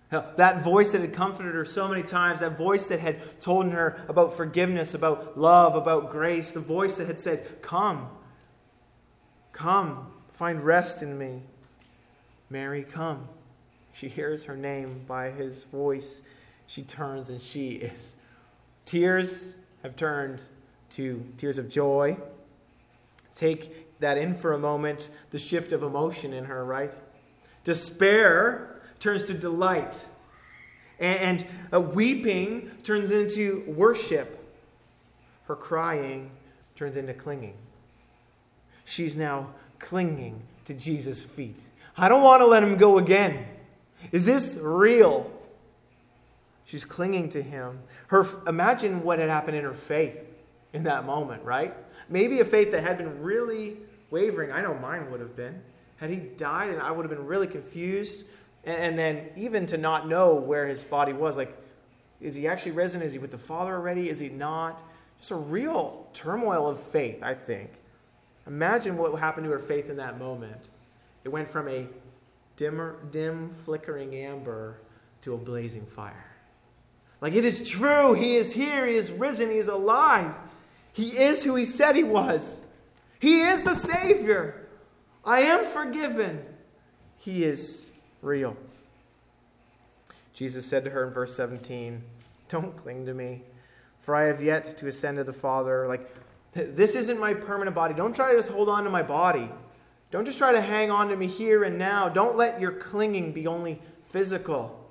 That 0.10 0.62
voice 0.62 0.92
that 0.92 1.00
had 1.00 1.14
comforted 1.14 1.56
her 1.56 1.64
so 1.64 1.88
many 1.88 2.04
times, 2.04 2.42
that 2.42 2.58
voice 2.58 2.88
that 2.88 3.00
had 3.00 3.40
told 3.40 3.72
her 3.72 4.04
about 4.10 4.34
forgiveness, 4.36 4.94
about 4.94 5.38
love, 5.38 5.76
about 5.76 6.12
grace, 6.12 6.52
the 6.52 6.60
voice 6.60 6.98
that 6.98 7.08
had 7.08 7.18
said, 7.18 7.62
Come, 7.62 8.10
come, 9.54 10.12
find 10.34 10.62
rest 10.62 11.02
in 11.02 11.18
me. 11.18 11.44
Mary, 12.50 12.84
come. 12.84 13.30
She 13.94 14.10
hears 14.10 14.46
her 14.46 14.58
name 14.58 15.02
by 15.08 15.30
his 15.30 15.64
voice. 15.66 16.24
She 16.68 16.84
turns 16.84 17.30
and 17.30 17.40
she 17.40 17.72
is. 17.72 18.18
Tears 18.86 19.56
have 19.84 19.96
turned 19.96 20.44
to 20.92 21.26
tears 21.38 21.58
of 21.58 21.70
joy. 21.70 22.18
Take 23.34 23.91
that 24.02 24.18
in 24.18 24.36
for 24.36 24.54
a 24.54 24.60
moment, 24.60 25.10
the 25.30 25.40
shift 25.40 25.72
of 25.72 25.84
emotion 25.84 26.34
in 26.34 26.46
her, 26.46 26.64
right? 26.66 26.96
Despair 27.64 28.82
turns 29.00 29.24
to 29.24 29.34
delight. 29.34 30.06
And, 31.00 31.46
and 31.72 31.94
weeping 31.94 32.70
turns 32.84 33.12
into 33.12 33.64
worship. 33.68 34.38
Her 35.46 35.56
crying 35.56 36.32
turns 36.76 36.98
into 36.98 37.14
clinging. 37.14 37.56
She's 38.86 39.16
now 39.16 39.54
clinging 39.80 40.42
to 40.66 40.74
Jesus' 40.74 41.24
feet. 41.24 41.68
I 41.98 42.08
don't 42.10 42.24
want 42.24 42.42
to 42.42 42.48
let 42.48 42.64
him 42.64 42.78
go 42.78 42.98
again. 42.98 43.46
Is 44.12 44.26
this 44.26 44.58
real? 44.62 45.32
She's 46.66 46.86
clinging 46.86 47.30
to 47.30 47.42
him. 47.42 47.80
Her 48.08 48.26
imagine 48.48 49.04
what 49.04 49.20
had 49.20 49.30
happened 49.30 49.58
in 49.58 49.64
her 49.64 49.74
faith 49.74 50.24
in 50.74 50.84
that 50.84 51.06
moment, 51.06 51.44
right? 51.44 51.76
Maybe 52.10 52.40
a 52.40 52.46
faith 52.46 52.72
that 52.72 52.84
had 52.84 52.98
been 52.98 53.22
really 53.22 53.78
wavering. 54.12 54.52
I 54.52 54.62
know 54.62 54.76
mine 54.76 55.10
would 55.10 55.20
have 55.20 55.36
been. 55.36 55.62
Had 55.98 56.10
he 56.10 56.18
died, 56.18 56.70
and 56.70 56.82
I 56.82 56.92
would 56.92 57.04
have 57.04 57.16
been 57.16 57.26
really 57.26 57.48
confused. 57.48 58.26
And 58.64 58.98
then 58.98 59.30
even 59.36 59.66
to 59.68 59.78
not 59.78 60.08
know 60.08 60.36
where 60.36 60.68
his 60.68 60.84
body 60.84 61.14
was, 61.14 61.38
like, 61.38 61.58
is 62.20 62.36
he 62.36 62.48
actually 62.48 62.74
risen? 62.74 63.02
Is 63.02 63.14
he 63.14 63.20
with 63.20 63.32
the 63.32 63.38
Father 63.38 63.74
already? 63.74 64.10
Is 64.10 64.20
he 64.20 64.30
not? 64.30 64.84
Just 65.18 65.32
a 65.32 65.36
real 65.36 66.08
turmoil 66.14 66.68
of 66.68 66.80
faith, 66.80 67.24
I 67.24 67.34
think. 67.34 67.72
Imagine 68.46 68.98
what 68.98 69.18
happened 69.20 69.46
to 69.46 69.52
her 69.52 69.60
faith 69.60 69.90
in 69.90 69.98
that 69.98 70.20
moment. 70.20 70.70
It 71.24 71.30
went 71.30 71.50
from 71.50 71.68
a 71.68 71.88
dimmer, 72.56 72.98
dim, 73.12 73.50
flickering 73.66 74.16
amber 74.16 74.78
to 75.22 75.34
a 75.34 75.38
blazing 75.38 75.86
fire. 75.86 76.26
Like, 77.22 77.34
it 77.34 77.46
is 77.46 77.68
true. 77.68 78.14
He 78.14 78.36
is 78.36 78.52
here. 78.52 78.88
He 78.88 78.96
is 78.96 79.12
risen. 79.12 79.50
He 79.50 79.58
is 79.58 79.68
alive. 79.68 80.34
He 80.92 81.18
is 81.20 81.44
who 81.44 81.56
he 81.56 81.66
said 81.66 81.96
he 81.96 82.04
was. 82.04 82.62
He 83.22 83.42
is 83.42 83.62
the 83.62 83.76
Savior. 83.76 84.68
I 85.24 85.42
am 85.42 85.64
forgiven. 85.64 86.44
He 87.20 87.44
is 87.44 87.92
real. 88.24 88.58
Jesus 90.34 90.66
said 90.66 90.84
to 90.86 90.90
her 90.90 91.08
in 91.08 91.14
verse 91.14 91.36
17, 91.36 92.02
Don't 92.50 92.76
cling 92.76 93.06
to 93.06 93.14
me, 93.14 93.44
for 94.02 94.16
I 94.16 94.24
have 94.24 94.42
yet 94.42 94.76
to 94.80 94.88
ascend 94.88 95.18
to 95.18 95.24
the 95.24 95.32
Father. 95.32 95.88
Like, 95.88 96.10
this 96.54 96.96
isn't 96.96 97.20
my 97.20 97.36
permanent 97.36 97.76
body. 97.76 97.94
Don't 97.94 98.16
try 98.16 98.32
to 98.32 98.38
just 98.40 98.50
hold 98.50 98.70
on 98.70 98.86
to 98.86 98.90
my 98.90 99.04
body. 99.04 99.50
Don't 100.10 100.26
just 100.26 100.40
try 100.40 100.52
to 100.52 100.62
hang 100.62 100.90
on 100.90 101.10
to 101.10 101.16
me 101.16 101.28
here 101.28 101.64
and 101.64 101.78
now. 101.78 102.10
Don't 102.10 102.36
let 102.36 102.60
your 102.60 102.72
clinging 102.72 103.34
be 103.34 103.46
only 103.46 103.80
physical. 104.06 104.84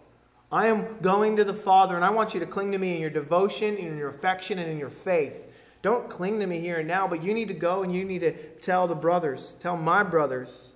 I 0.52 0.68
am 0.68 0.98
going 1.02 1.34
to 1.36 1.42
the 1.42 1.52
Father, 1.52 1.96
and 1.96 2.04
I 2.04 2.10
want 2.10 2.32
you 2.32 2.38
to 2.38 2.46
cling 2.46 2.70
to 2.70 2.78
me 2.78 2.94
in 2.94 3.00
your 3.00 3.10
devotion, 3.10 3.76
in 3.76 3.98
your 3.98 4.08
affection, 4.08 4.60
and 4.60 4.70
in 4.70 4.78
your 4.78 4.88
faith. 4.88 5.49
Don't 5.82 6.10
cling 6.10 6.40
to 6.40 6.46
me 6.46 6.60
here 6.60 6.78
and 6.78 6.88
now, 6.88 7.08
but 7.08 7.22
you 7.22 7.32
need 7.32 7.48
to 7.48 7.54
go 7.54 7.82
and 7.82 7.94
you 7.94 8.04
need 8.04 8.20
to 8.20 8.32
tell 8.32 8.86
the 8.86 8.94
brothers, 8.94 9.56
tell 9.58 9.76
my 9.76 10.02
brothers, 10.02 10.72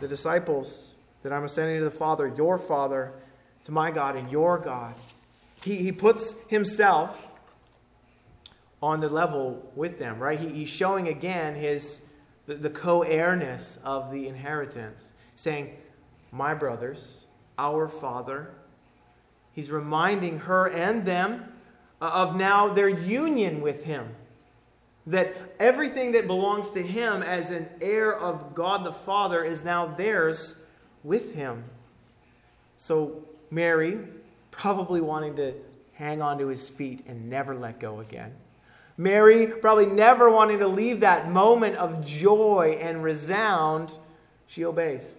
the 0.00 0.08
disciples, 0.08 0.94
that 1.22 1.32
I'm 1.32 1.44
ascending 1.44 1.78
to 1.80 1.84
the 1.84 1.90
Father, 1.90 2.32
your 2.36 2.58
Father, 2.58 3.12
to 3.64 3.72
my 3.72 3.90
God 3.90 4.16
and 4.16 4.30
your 4.30 4.58
God. 4.58 4.94
He, 5.62 5.76
he 5.76 5.92
puts 5.92 6.36
himself 6.48 7.32
on 8.82 9.00
the 9.00 9.08
level 9.08 9.70
with 9.74 9.98
them, 9.98 10.18
right? 10.20 10.38
He, 10.38 10.48
he's 10.48 10.68
showing 10.68 11.08
again 11.08 11.54
his 11.54 12.00
the, 12.46 12.54
the 12.54 12.70
co-heirness 12.70 13.78
of 13.84 14.10
the 14.10 14.26
inheritance, 14.26 15.12
saying, 15.34 15.76
My 16.32 16.54
brothers, 16.54 17.26
our 17.58 17.88
Father. 17.88 18.50
He's 19.52 19.70
reminding 19.70 20.40
her 20.40 20.68
and 20.68 21.04
them 21.04 21.52
Uh, 22.00 22.10
of 22.12 22.36
now 22.36 22.68
their 22.68 22.88
union 22.88 23.60
with 23.60 23.84
Him. 23.84 24.08
That 25.06 25.34
everything 25.58 26.12
that 26.12 26.26
belongs 26.26 26.70
to 26.70 26.82
Him 26.82 27.22
as 27.22 27.50
an 27.50 27.68
heir 27.80 28.14
of 28.14 28.54
God 28.54 28.84
the 28.84 28.92
Father 28.92 29.42
is 29.42 29.64
now 29.64 29.86
theirs 29.86 30.54
with 31.02 31.34
Him. 31.34 31.64
So, 32.76 33.24
Mary, 33.50 33.98
probably 34.50 35.00
wanting 35.00 35.34
to 35.36 35.54
hang 35.94 36.22
on 36.22 36.38
to 36.38 36.46
His 36.48 36.68
feet 36.68 37.02
and 37.06 37.28
never 37.28 37.54
let 37.54 37.80
go 37.80 38.00
again. 38.00 38.32
Mary, 38.96 39.46
probably 39.46 39.86
never 39.86 40.28
wanting 40.28 40.58
to 40.58 40.66
leave 40.66 41.00
that 41.00 41.30
moment 41.30 41.76
of 41.76 42.04
joy 42.04 42.76
and 42.80 43.02
resound, 43.02 43.96
she 44.48 44.64
obeys. 44.64 45.14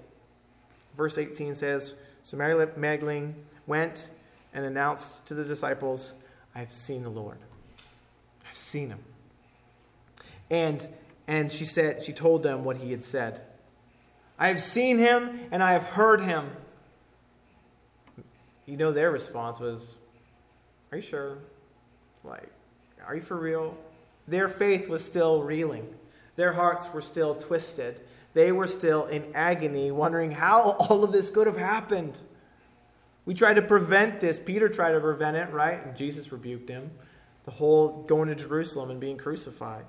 Verse 0.97 1.17
18 1.17 1.55
says 1.55 1.93
So 2.23 2.35
Mary 2.35 2.67
Magdalene 2.75 3.35
went 3.67 4.09
and 4.53 4.65
announced 4.65 5.25
to 5.27 5.33
the 5.33 5.45
disciples, 5.45 6.13
I 6.55 6.59
have 6.59 6.71
seen 6.71 7.03
the 7.03 7.09
Lord. 7.09 7.38
I've 8.47 8.55
seen 8.55 8.89
him. 8.89 8.99
And, 10.49 10.88
and 11.27 11.51
she 11.51 11.65
said, 11.65 12.03
she 12.03 12.13
told 12.13 12.43
them 12.43 12.63
what 12.63 12.77
he 12.77 12.91
had 12.91 13.03
said. 13.03 13.41
I 14.38 14.47
have 14.47 14.62
seen 14.62 14.97
him 14.97 15.39
and 15.51 15.62
I 15.62 15.73
have 15.73 15.83
heard 15.83 16.21
him. 16.21 16.49
You 18.65 18.77
know, 18.77 18.91
their 18.91 19.12
response 19.12 19.59
was, 19.59 19.97
Are 20.91 20.97
you 20.97 21.01
sure? 21.03 21.38
Like, 22.23 22.49
are 23.05 23.15
you 23.15 23.21
for 23.21 23.35
real? 23.35 23.75
Their 24.27 24.47
faith 24.47 24.88
was 24.88 25.03
still 25.03 25.41
reeling. 25.41 25.88
Their 26.35 26.53
hearts 26.53 26.91
were 26.93 27.01
still 27.01 27.35
twisted. 27.35 28.01
They 28.33 28.51
were 28.51 28.67
still 28.67 29.07
in 29.07 29.31
agony, 29.33 29.91
wondering 29.91 30.31
how 30.31 30.62
all 30.79 31.03
of 31.03 31.12
this 31.12 31.29
could 31.29 31.47
have 31.47 31.57
happened. 31.57 32.19
We 33.29 33.35
tried 33.35 33.57
to 33.57 33.61
prevent 33.61 34.19
this. 34.19 34.39
Peter 34.39 34.67
tried 34.67 34.93
to 34.93 34.99
prevent 34.99 35.37
it, 35.37 35.51
right? 35.51 35.85
And 35.85 35.95
Jesus 35.95 36.31
rebuked 36.31 36.67
him. 36.67 36.89
The 37.43 37.51
whole 37.51 38.01
going 38.01 38.27
to 38.29 38.33
Jerusalem 38.33 38.89
and 38.89 38.99
being 38.99 39.19
crucified. 39.19 39.85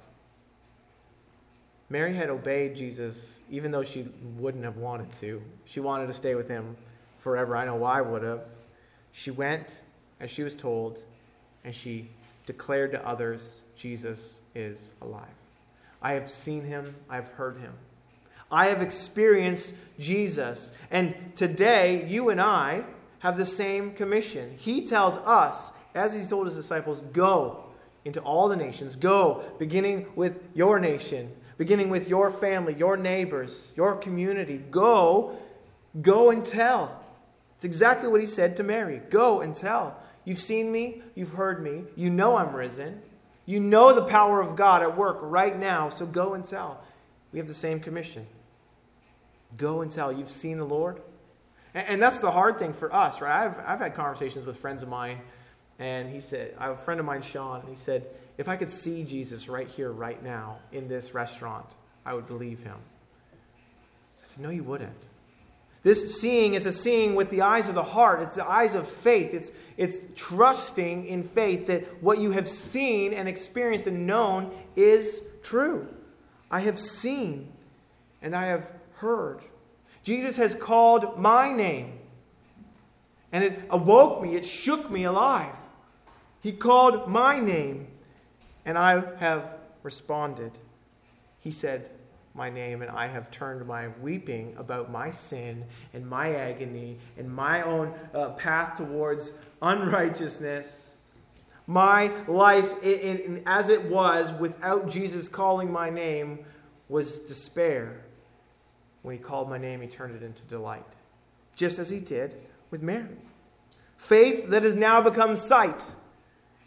Mary 1.88 2.14
had 2.14 2.29
obeyed 2.29 2.76
Jesus 2.76 3.40
even 3.50 3.70
though 3.70 3.83
she 3.83 4.07
wouldn't 4.37 4.62
have 4.62 4.76
wanted 4.76 5.11
to. 5.14 5.42
She 5.64 5.81
wanted 5.81 6.09
to 6.09 6.12
stay 6.12 6.35
with 6.35 6.50
him 6.50 6.76
forever. 7.18 7.57
I 7.57 7.64
know 7.64 7.76
why 7.76 7.96
I 7.96 8.00
would 8.03 8.22
have. 8.24 8.42
She 9.12 9.31
went 9.31 9.85
as 10.20 10.31
she 10.31 10.42
was 10.42 10.55
told, 10.55 11.03
and 11.64 11.74
she 11.74 12.11
declared 12.44 12.92
to 12.92 13.09
others, 13.09 13.62
Jesus 13.74 14.40
is 14.55 14.92
alive. 15.00 15.24
I 16.03 16.12
have 16.12 16.29
seen 16.29 16.62
him, 16.62 16.94
I 17.09 17.14
have 17.14 17.29
heard 17.29 17.57
him. 17.57 17.72
I 18.53 18.66
have 18.66 18.83
experienced 18.83 19.74
Jesus. 19.98 20.72
And 20.90 21.14
today, 21.37 22.05
you 22.07 22.29
and 22.29 22.38
I 22.38 22.85
have 23.21 23.37
the 23.37 23.47
same 23.47 23.93
commission. 23.93 24.57
He 24.59 24.87
tells 24.87 25.17
us, 25.19 25.73
as 25.95 26.13
he 26.13 26.23
told 26.25 26.47
his 26.47 26.57
disciples, 26.57 27.03
go 27.13 27.65
into 28.05 28.21
all 28.21 28.49
the 28.49 28.57
nations. 28.57 28.97
Go, 28.97 29.45
beginning 29.59 30.07
with 30.17 30.43
your 30.55 30.81
nation, 30.81 31.31
beginning 31.59 31.91
with 31.91 32.09
your 32.09 32.31
family, 32.31 32.75
your 32.75 32.97
neighbors, 32.97 33.73
your 33.77 33.97
community. 33.97 34.59
Go, 34.71 35.37
go 36.01 36.31
and 36.31 36.45
tell. 36.45 37.05
It's 37.57 37.65
exactly 37.65 38.09
what 38.09 38.21
he 38.21 38.27
said 38.27 38.57
to 38.57 38.63
Mary. 38.63 39.03
Go 39.11 39.41
and 39.41 39.55
tell. 39.55 39.97
You've 40.25 40.39
seen 40.39 40.73
me, 40.73 41.03
you've 41.15 41.33
heard 41.33 41.63
me, 41.63 41.85
you 41.97 42.11
know 42.11 42.37
I'm 42.37 42.55
risen. 42.55 43.03
You 43.45 43.61
know 43.61 43.95
the 43.95 44.05
power 44.05 44.41
of 44.41 44.57
God 44.57 44.83
at 44.83 44.97
work 44.97 45.19
right 45.21 45.59
now, 45.59 45.89
so 45.89 46.07
go 46.07 46.35
and 46.35 46.45
tell. 46.45 46.83
We 47.33 47.39
have 47.39 47.49
the 47.49 47.55
same 47.55 47.81
commission. 47.81 48.27
Go 49.57 49.83
and 49.83 49.91
tell, 49.91 50.13
You've 50.13 50.31
seen 50.31 50.59
the 50.59 50.65
Lord. 50.65 51.01
And, 51.75 51.89
and 51.89 52.03
that's 52.03 52.19
the 52.19 52.31
hard 52.31 52.59
thing 52.59 52.73
for 52.73 52.95
us, 52.95 53.21
right? 53.21 53.45
I've, 53.45 53.59
I've 53.67 53.81
had 53.81 53.95
conversations 53.95 54.47
with 54.47 54.57
friends 54.57 54.83
of 54.83 54.89
mine, 54.89 55.21
and 55.79 56.09
he 56.09 56.21
said, 56.21 56.55
I 56.59 56.65
have 56.65 56.73
a 56.73 56.83
friend 56.83 57.01
of 57.01 57.07
mine, 57.07 57.23
Sean, 57.23 57.61
and 57.61 57.69
he 57.69 57.77
said, 57.77 58.07
If 58.39 58.49
I 58.49 58.57
could 58.57 58.71
see 58.71 59.05
Jesus 59.05 59.49
right 59.49 59.69
here, 59.69 59.91
right 59.91 60.23
now, 60.23 60.59
in 60.73 60.89
this 60.89 61.15
restaurant, 61.15 61.67
I 62.05 62.15
would 62.15 62.27
believe 62.27 62.63
him. 62.63 62.77
I 63.33 64.25
said, 64.25 64.43
No, 64.43 64.51
you 64.51 64.63
wouldn't. 64.63 65.07
This 65.83 66.21
seeing 66.21 66.55
is 66.55 66.67
a 66.67 66.73
seeing 66.73 67.15
with 67.15 67.31
the 67.31 67.41
eyes 67.41 67.71
of 67.71 67.75
the 67.75 67.83
heart. 67.83 68.21
It's 68.21 68.37
the 68.37 68.47
eyes 68.47 68.75
of 68.75 68.87
faith. 68.87 69.33
It's, 69.33 69.51
it's 69.79 69.99
trusting 70.15 71.07
in 71.07 71.23
faith 71.23 71.69
that 71.69 72.03
what 72.03 72.21
you 72.21 72.33
have 72.33 72.49
seen 72.49 73.15
and 73.15 73.27
experienced 73.27 73.87
and 73.87 74.07
known 74.07 74.53
is 74.77 75.23
true. 75.43 75.89
I 76.51 76.61
have 76.61 76.79
seen 76.79 77.51
and 78.21 78.37
I 78.37 78.47
have 78.47 78.71
heard. 78.97 79.41
Jesus 80.11 80.38
has 80.38 80.57
called 80.57 81.20
my 81.20 81.53
name, 81.53 81.92
and 83.31 83.44
it 83.44 83.62
awoke 83.70 84.20
me, 84.20 84.35
it 84.35 84.44
shook 84.44 84.90
me 84.90 85.05
alive. 85.05 85.55
He 86.40 86.51
called 86.51 87.09
my 87.09 87.38
name, 87.38 87.87
and 88.64 88.77
I 88.77 89.05
have 89.18 89.55
responded. 89.85 90.59
He 91.38 91.53
said, 91.53 91.90
my 92.35 92.51
name, 92.51 92.83
and 92.83 92.90
I 92.90 93.07
have 93.07 93.31
turned 93.31 93.64
my 93.68 93.87
weeping 94.03 94.57
about 94.59 94.90
my 94.90 95.11
sin 95.11 95.64
and 95.94 96.05
my 96.05 96.35
agony 96.35 96.99
and 97.16 97.33
my 97.33 97.62
own 97.62 97.94
uh, 98.12 98.31
path 98.31 98.75
towards 98.75 99.33
unrighteousness. 99.62 100.99
My 101.68 102.11
life, 102.27 102.83
in, 102.83 103.18
in, 103.18 103.42
as 103.46 103.70
it 103.70 103.85
was, 103.85 104.33
without 104.33 104.90
Jesus 104.90 105.29
calling 105.29 105.70
my 105.70 105.88
name, 105.88 106.40
was 106.88 107.20
despair. 107.20 108.07
When 109.03 109.17
he 109.17 109.23
called 109.23 109.49
my 109.49 109.59
name, 109.59 109.81
he 109.81 109.87
turned 109.87 110.15
it 110.15 110.23
into 110.23 110.47
delight, 110.47 110.87
just 111.57 111.79
as 111.79 111.91
he 111.91 112.01
did 112.01 112.37
with 112.71 112.83
Mary. 112.83 113.17
Faith 113.97 114.49
that 114.49 114.63
has 114.63 114.75
now 114.75 115.01
become 115.01 115.37
sight. 115.37 115.95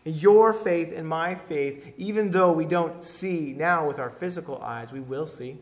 Your 0.06 0.54
faith 0.54 0.91
and 0.96 1.08
my 1.08 1.36
faith, 1.36 1.93
even 1.98 2.32
though 2.32 2.52
we 2.52 2.65
don't 2.65 3.04
see 3.04 3.54
now 3.58 3.88
with 3.88 4.00
our 4.00 4.10
physical 4.10 4.62
eyes, 4.62 4.91
we 4.91 5.00
will 5.00 5.26
see. 5.26 5.58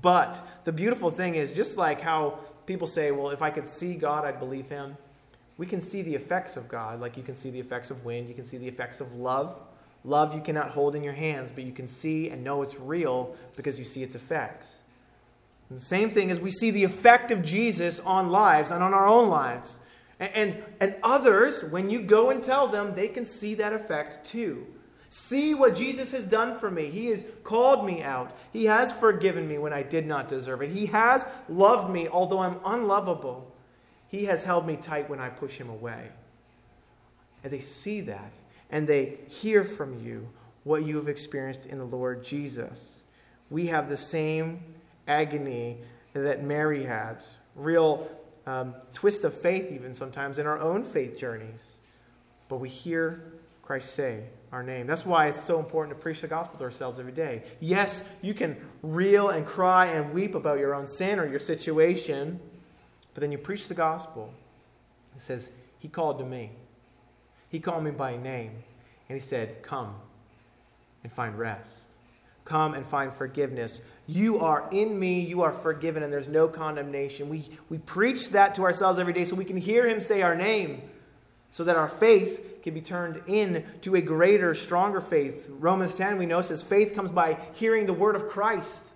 But 0.00 0.44
the 0.64 0.72
beautiful 0.72 1.10
thing 1.10 1.34
is, 1.34 1.52
just 1.52 1.76
like 1.76 2.00
how 2.00 2.40
people 2.66 2.86
say, 2.86 3.10
well, 3.10 3.30
if 3.30 3.42
I 3.42 3.50
could 3.50 3.68
see 3.68 3.94
God, 3.94 4.24
I'd 4.24 4.38
believe 4.38 4.68
him, 4.68 4.96
we 5.58 5.66
can 5.66 5.80
see 5.80 6.02
the 6.02 6.14
effects 6.14 6.56
of 6.56 6.68
God. 6.68 7.00
Like 7.00 7.16
you 7.16 7.22
can 7.22 7.34
see 7.34 7.50
the 7.50 7.60
effects 7.60 7.90
of 7.90 8.04
wind, 8.04 8.28
you 8.28 8.34
can 8.34 8.44
see 8.44 8.58
the 8.58 8.68
effects 8.68 9.00
of 9.00 9.14
love. 9.14 9.60
Love 10.04 10.34
you 10.34 10.40
cannot 10.40 10.70
hold 10.70 10.96
in 10.96 11.02
your 11.04 11.12
hands, 11.12 11.52
but 11.52 11.62
you 11.62 11.70
can 11.70 11.86
see 11.86 12.30
and 12.30 12.42
know 12.42 12.62
it's 12.62 12.80
real 12.80 13.36
because 13.54 13.78
you 13.78 13.84
see 13.84 14.02
its 14.02 14.16
effects. 14.16 14.81
And 15.72 15.78
the 15.78 15.84
same 15.84 16.10
thing 16.10 16.30
as 16.30 16.38
we 16.38 16.50
see 16.50 16.70
the 16.70 16.84
effect 16.84 17.30
of 17.30 17.42
Jesus 17.42 17.98
on 18.00 18.28
lives 18.28 18.70
and 18.70 18.82
on 18.82 18.92
our 18.92 19.08
own 19.08 19.30
lives. 19.30 19.80
And, 20.20 20.30
and, 20.34 20.64
and 20.82 20.96
others, 21.02 21.64
when 21.64 21.88
you 21.88 22.02
go 22.02 22.28
and 22.28 22.44
tell 22.44 22.68
them, 22.68 22.94
they 22.94 23.08
can 23.08 23.24
see 23.24 23.54
that 23.54 23.72
effect 23.72 24.26
too. 24.26 24.66
See 25.08 25.54
what 25.54 25.74
Jesus 25.74 26.12
has 26.12 26.26
done 26.26 26.58
for 26.58 26.70
me. 26.70 26.90
He 26.90 27.06
has 27.06 27.24
called 27.42 27.86
me 27.86 28.02
out. 28.02 28.36
He 28.52 28.66
has 28.66 28.92
forgiven 28.92 29.48
me 29.48 29.56
when 29.56 29.72
I 29.72 29.82
did 29.82 30.06
not 30.06 30.28
deserve 30.28 30.60
it. 30.60 30.72
He 30.72 30.84
has 30.86 31.26
loved 31.48 31.90
me, 31.90 32.06
although 32.06 32.40
I'm 32.40 32.60
unlovable. 32.66 33.50
He 34.08 34.26
has 34.26 34.44
held 34.44 34.66
me 34.66 34.76
tight 34.76 35.08
when 35.08 35.20
I 35.20 35.30
push 35.30 35.56
him 35.56 35.70
away. 35.70 36.10
And 37.42 37.50
they 37.50 37.60
see 37.60 38.02
that, 38.02 38.34
and 38.70 38.86
they 38.86 39.20
hear 39.26 39.64
from 39.64 39.98
you 40.04 40.28
what 40.64 40.84
you 40.84 40.96
have 40.96 41.08
experienced 41.08 41.64
in 41.64 41.78
the 41.78 41.86
Lord 41.86 42.22
Jesus. 42.22 43.04
We 43.48 43.68
have 43.68 43.88
the 43.88 43.96
same 43.96 44.60
agony 45.12 45.78
that 46.14 46.42
Mary 46.42 46.84
had, 46.84 47.24
real 47.54 48.08
um, 48.46 48.74
twist 48.94 49.24
of 49.24 49.34
faith, 49.34 49.70
even 49.70 49.94
sometimes, 49.94 50.38
in 50.38 50.46
our 50.46 50.58
own 50.58 50.82
faith 50.82 51.18
journeys. 51.18 51.76
But 52.48 52.56
we 52.56 52.68
hear 52.68 53.32
Christ 53.62 53.94
say 53.94 54.24
our 54.50 54.62
name. 54.62 54.86
That's 54.86 55.06
why 55.06 55.28
it's 55.28 55.40
so 55.40 55.58
important 55.58 55.96
to 55.96 56.02
preach 56.02 56.20
the 56.20 56.28
gospel 56.28 56.58
to 56.58 56.64
ourselves 56.64 56.98
every 56.98 57.12
day. 57.12 57.42
Yes, 57.60 58.04
you 58.20 58.34
can 58.34 58.56
reel 58.82 59.28
and 59.30 59.46
cry 59.46 59.86
and 59.86 60.12
weep 60.12 60.34
about 60.34 60.58
your 60.58 60.74
own 60.74 60.86
sin 60.86 61.18
or 61.18 61.26
your 61.26 61.38
situation, 61.38 62.40
but 63.14 63.20
then 63.20 63.32
you 63.32 63.38
preach 63.38 63.68
the 63.68 63.74
gospel. 63.74 64.32
It 65.16 65.22
says, 65.22 65.50
He 65.78 65.88
called 65.88 66.18
to 66.18 66.24
me. 66.24 66.50
He 67.48 67.60
called 67.60 67.84
me 67.84 67.90
by 67.90 68.16
name, 68.16 68.52
and 69.08 69.16
He 69.16 69.20
said, 69.20 69.62
Come 69.62 69.94
and 71.02 71.12
find 71.12 71.38
rest. 71.38 71.88
Come 72.44 72.74
and 72.74 72.84
find 72.84 73.12
forgiveness. 73.12 73.80
You 74.06 74.40
are 74.40 74.68
in 74.72 74.98
me, 74.98 75.20
you 75.20 75.42
are 75.42 75.52
forgiven, 75.52 76.02
and 76.02 76.12
there's 76.12 76.28
no 76.28 76.48
condemnation. 76.48 77.28
We, 77.28 77.44
we 77.68 77.78
preach 77.78 78.30
that 78.30 78.54
to 78.56 78.62
ourselves 78.62 78.98
every 78.98 79.12
day 79.12 79.24
so 79.24 79.36
we 79.36 79.44
can 79.44 79.56
hear 79.56 79.86
Him 79.86 80.00
say 80.00 80.22
our 80.22 80.34
name, 80.34 80.82
so 81.50 81.64
that 81.64 81.76
our 81.76 81.88
faith 81.88 82.62
can 82.62 82.74
be 82.74 82.80
turned 82.80 83.22
into 83.28 83.94
a 83.94 84.00
greater, 84.00 84.54
stronger 84.54 85.00
faith. 85.00 85.48
Romans 85.50 85.94
10, 85.94 86.18
we 86.18 86.26
know, 86.26 86.42
says 86.42 86.62
faith 86.62 86.94
comes 86.94 87.10
by 87.10 87.38
hearing 87.54 87.86
the 87.86 87.92
word 87.92 88.16
of 88.16 88.26
Christ. 88.28 88.88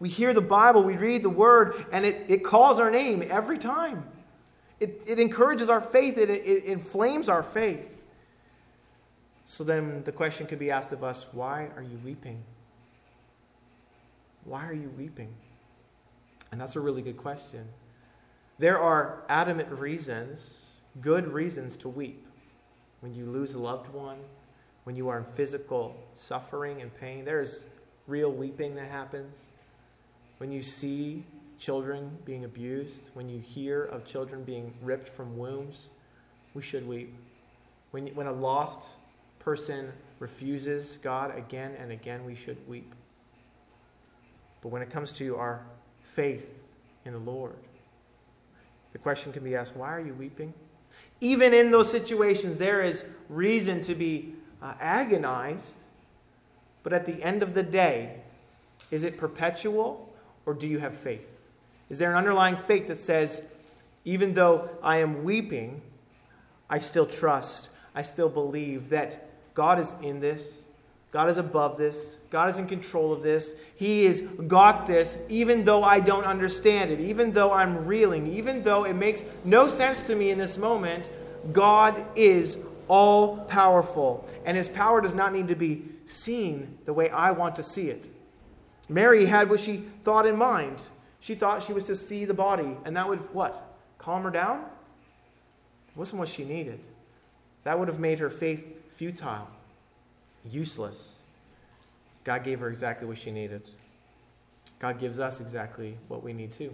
We 0.00 0.08
hear 0.08 0.32
the 0.32 0.40
Bible, 0.40 0.82
we 0.82 0.96
read 0.96 1.22
the 1.22 1.30
word, 1.30 1.86
and 1.92 2.04
it, 2.04 2.26
it 2.28 2.44
calls 2.44 2.80
our 2.80 2.90
name 2.90 3.24
every 3.28 3.58
time. 3.58 4.04
It, 4.80 5.02
it 5.06 5.18
encourages 5.18 5.70
our 5.70 5.80
faith, 5.80 6.18
it, 6.18 6.30
it 6.30 6.64
inflames 6.64 7.28
our 7.28 7.42
faith. 7.42 8.00
So 9.44 9.64
then 9.64 10.02
the 10.04 10.12
question 10.12 10.46
could 10.46 10.58
be 10.58 10.70
asked 10.70 10.92
of 10.92 11.02
us 11.02 11.26
why 11.32 11.68
are 11.74 11.82
you 11.82 11.98
weeping? 12.04 12.42
Why 14.48 14.66
are 14.66 14.72
you 14.72 14.90
weeping? 14.96 15.34
And 16.50 16.60
that's 16.60 16.74
a 16.74 16.80
really 16.80 17.02
good 17.02 17.18
question. 17.18 17.68
There 18.58 18.78
are 18.78 19.22
adamant 19.28 19.70
reasons, 19.70 20.66
good 21.02 21.28
reasons 21.28 21.76
to 21.78 21.88
weep. 21.90 22.26
When 23.00 23.14
you 23.14 23.26
lose 23.26 23.54
a 23.54 23.58
loved 23.58 23.92
one, 23.92 24.16
when 24.84 24.96
you 24.96 25.08
are 25.10 25.18
in 25.18 25.24
physical 25.24 25.94
suffering 26.14 26.80
and 26.80 26.92
pain, 26.94 27.26
there 27.26 27.42
is 27.42 27.66
real 28.06 28.32
weeping 28.32 28.74
that 28.76 28.90
happens. 28.90 29.48
When 30.38 30.50
you 30.50 30.62
see 30.62 31.24
children 31.58 32.16
being 32.24 32.44
abused, 32.44 33.10
when 33.12 33.28
you 33.28 33.38
hear 33.38 33.84
of 33.84 34.06
children 34.06 34.44
being 34.44 34.72
ripped 34.80 35.10
from 35.10 35.36
wombs, 35.36 35.88
we 36.54 36.62
should 36.62 36.88
weep. 36.88 37.14
When, 37.90 38.06
when 38.14 38.26
a 38.26 38.32
lost 38.32 38.96
person 39.40 39.92
refuses 40.18 40.98
God 41.02 41.36
again 41.36 41.74
and 41.78 41.92
again, 41.92 42.24
we 42.24 42.34
should 42.34 42.66
weep. 42.66 42.94
But 44.60 44.68
when 44.68 44.82
it 44.82 44.90
comes 44.90 45.12
to 45.14 45.36
our 45.36 45.64
faith 46.02 46.74
in 47.04 47.12
the 47.12 47.18
Lord, 47.18 47.56
the 48.92 48.98
question 48.98 49.32
can 49.32 49.44
be 49.44 49.54
asked 49.54 49.76
why 49.76 49.92
are 49.92 50.00
you 50.00 50.14
weeping? 50.14 50.52
Even 51.20 51.52
in 51.52 51.70
those 51.70 51.90
situations, 51.90 52.58
there 52.58 52.82
is 52.82 53.04
reason 53.28 53.82
to 53.82 53.94
be 53.94 54.34
uh, 54.62 54.74
agonized. 54.80 55.76
But 56.82 56.92
at 56.92 57.06
the 57.06 57.22
end 57.22 57.42
of 57.42 57.54
the 57.54 57.62
day, 57.62 58.20
is 58.90 59.02
it 59.02 59.18
perpetual 59.18 60.12
or 60.46 60.54
do 60.54 60.66
you 60.66 60.78
have 60.78 60.94
faith? 60.94 61.28
Is 61.90 61.98
there 61.98 62.10
an 62.10 62.16
underlying 62.16 62.56
faith 62.56 62.86
that 62.86 62.98
says, 62.98 63.42
even 64.04 64.32
though 64.32 64.70
I 64.82 64.98
am 64.98 65.24
weeping, 65.24 65.82
I 66.70 66.78
still 66.78 67.06
trust, 67.06 67.70
I 67.94 68.02
still 68.02 68.28
believe 68.28 68.90
that 68.90 69.28
God 69.54 69.78
is 69.80 69.94
in 70.02 70.20
this, 70.20 70.62
God 71.10 71.30
is 71.30 71.38
above 71.38 71.78
this. 71.78 72.18
God 72.30 72.50
is 72.50 72.58
in 72.58 72.66
control 72.66 73.12
of 73.12 73.22
this. 73.22 73.56
He 73.76 74.04
has 74.04 74.20
got 74.20 74.86
this, 74.86 75.16
even 75.28 75.64
though 75.64 75.82
I 75.82 76.00
don't 76.00 76.24
understand 76.24 76.90
it, 76.90 77.00
even 77.00 77.32
though 77.32 77.52
I'm 77.52 77.86
reeling, 77.86 78.26
even 78.26 78.62
though 78.62 78.84
it 78.84 78.94
makes 78.94 79.24
no 79.44 79.68
sense 79.68 80.02
to 80.04 80.14
me 80.14 80.30
in 80.30 80.38
this 80.38 80.58
moment. 80.58 81.10
God 81.52 82.04
is 82.14 82.58
all 82.88 83.38
powerful, 83.44 84.28
and 84.44 84.56
his 84.56 84.68
power 84.68 85.00
does 85.00 85.14
not 85.14 85.32
need 85.32 85.48
to 85.48 85.54
be 85.54 85.82
seen 86.06 86.78
the 86.84 86.92
way 86.92 87.08
I 87.08 87.30
want 87.30 87.56
to 87.56 87.62
see 87.62 87.88
it. 87.88 88.10
Mary 88.88 89.26
had 89.26 89.48
what 89.48 89.60
she 89.60 89.78
thought 90.02 90.26
in 90.26 90.36
mind. 90.36 90.84
She 91.20 91.34
thought 91.34 91.62
she 91.62 91.72
was 91.72 91.84
to 91.84 91.96
see 91.96 92.26
the 92.26 92.34
body, 92.34 92.76
and 92.84 92.96
that 92.96 93.08
would 93.08 93.32
what? 93.34 93.62
Calm 93.98 94.22
her 94.24 94.30
down? 94.30 94.58
It 95.88 95.96
wasn't 95.96 96.18
what 96.18 96.28
she 96.28 96.44
needed. 96.44 96.80
That 97.64 97.78
would 97.78 97.88
have 97.88 97.98
made 97.98 98.18
her 98.18 98.30
faith 98.30 98.90
futile 98.92 99.48
useless. 100.50 101.16
God 102.24 102.44
gave 102.44 102.60
her 102.60 102.68
exactly 102.68 103.06
what 103.06 103.18
she 103.18 103.30
needed. 103.30 103.70
God 104.78 104.98
gives 104.98 105.18
us 105.18 105.40
exactly 105.40 105.96
what 106.08 106.22
we 106.22 106.32
need 106.32 106.52
too. 106.52 106.72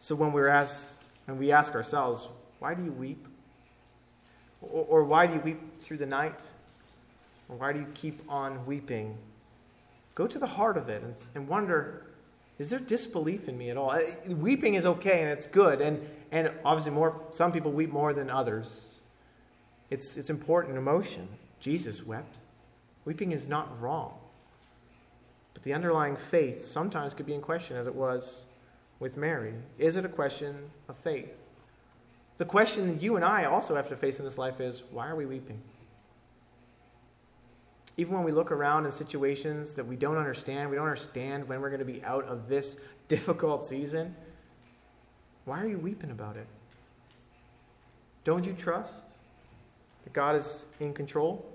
So 0.00 0.14
when 0.14 0.32
we're 0.32 0.48
asked, 0.48 1.02
and 1.26 1.38
we 1.38 1.50
ask 1.50 1.74
ourselves, 1.74 2.28
why 2.58 2.74
do 2.74 2.84
you 2.84 2.92
weep? 2.92 3.26
Or, 4.60 4.84
or 4.88 5.04
why 5.04 5.26
do 5.26 5.34
you 5.34 5.40
weep 5.40 5.80
through 5.80 5.96
the 5.96 6.06
night? 6.06 6.50
Or 7.48 7.56
why 7.56 7.72
do 7.72 7.80
you 7.80 7.86
keep 7.94 8.20
on 8.28 8.64
weeping? 8.66 9.16
Go 10.14 10.26
to 10.26 10.38
the 10.38 10.46
heart 10.46 10.76
of 10.76 10.88
it 10.88 11.02
and, 11.02 11.14
and 11.34 11.48
wonder, 11.48 12.04
is 12.58 12.70
there 12.70 12.78
disbelief 12.78 13.48
in 13.48 13.58
me 13.58 13.70
at 13.70 13.76
all? 13.76 13.98
Weeping 14.28 14.74
is 14.74 14.86
okay 14.86 15.20
and 15.20 15.30
it's 15.30 15.46
good, 15.46 15.80
and, 15.80 16.08
and 16.32 16.50
obviously 16.64 16.92
more 16.92 17.20
some 17.30 17.52
people 17.52 17.70
weep 17.70 17.90
more 17.90 18.12
than 18.12 18.30
others. 18.30 19.00
It's, 19.90 20.16
it's 20.16 20.30
important 20.30 20.76
emotion. 20.76 21.28
Jesus 21.60 22.04
wept. 22.04 22.38
Weeping 23.06 23.32
is 23.32 23.48
not 23.48 23.80
wrong. 23.80 24.12
But 25.54 25.62
the 25.62 25.72
underlying 25.72 26.16
faith 26.16 26.62
sometimes 26.62 27.14
could 27.14 27.24
be 27.24 27.32
in 27.32 27.40
question, 27.40 27.78
as 27.78 27.86
it 27.86 27.94
was 27.94 28.44
with 28.98 29.16
Mary? 29.16 29.54
Is 29.78 29.96
it 29.96 30.04
a 30.04 30.08
question 30.08 30.70
of 30.88 30.98
faith? 30.98 31.46
The 32.36 32.44
question 32.44 33.00
you 33.00 33.16
and 33.16 33.24
I 33.24 33.44
also 33.44 33.74
have 33.76 33.88
to 33.88 33.96
face 33.96 34.18
in 34.18 34.24
this 34.24 34.36
life 34.36 34.60
is 34.60 34.82
why 34.90 35.08
are 35.08 35.16
we 35.16 35.24
weeping? 35.24 35.62
Even 37.96 38.14
when 38.14 38.24
we 38.24 38.32
look 38.32 38.52
around 38.52 38.84
in 38.84 38.92
situations 38.92 39.74
that 39.74 39.86
we 39.86 39.96
don't 39.96 40.18
understand, 40.18 40.68
we 40.68 40.76
don't 40.76 40.84
understand 40.84 41.48
when 41.48 41.62
we're 41.62 41.70
going 41.70 41.78
to 41.78 41.86
be 41.86 42.04
out 42.04 42.24
of 42.24 42.48
this 42.48 42.76
difficult 43.08 43.64
season, 43.64 44.14
why 45.44 45.62
are 45.62 45.68
you 45.68 45.78
weeping 45.78 46.10
about 46.10 46.36
it? 46.36 46.46
Don't 48.24 48.44
you 48.44 48.52
trust 48.52 49.16
that 50.04 50.12
God 50.12 50.34
is 50.34 50.66
in 50.80 50.92
control? 50.92 51.46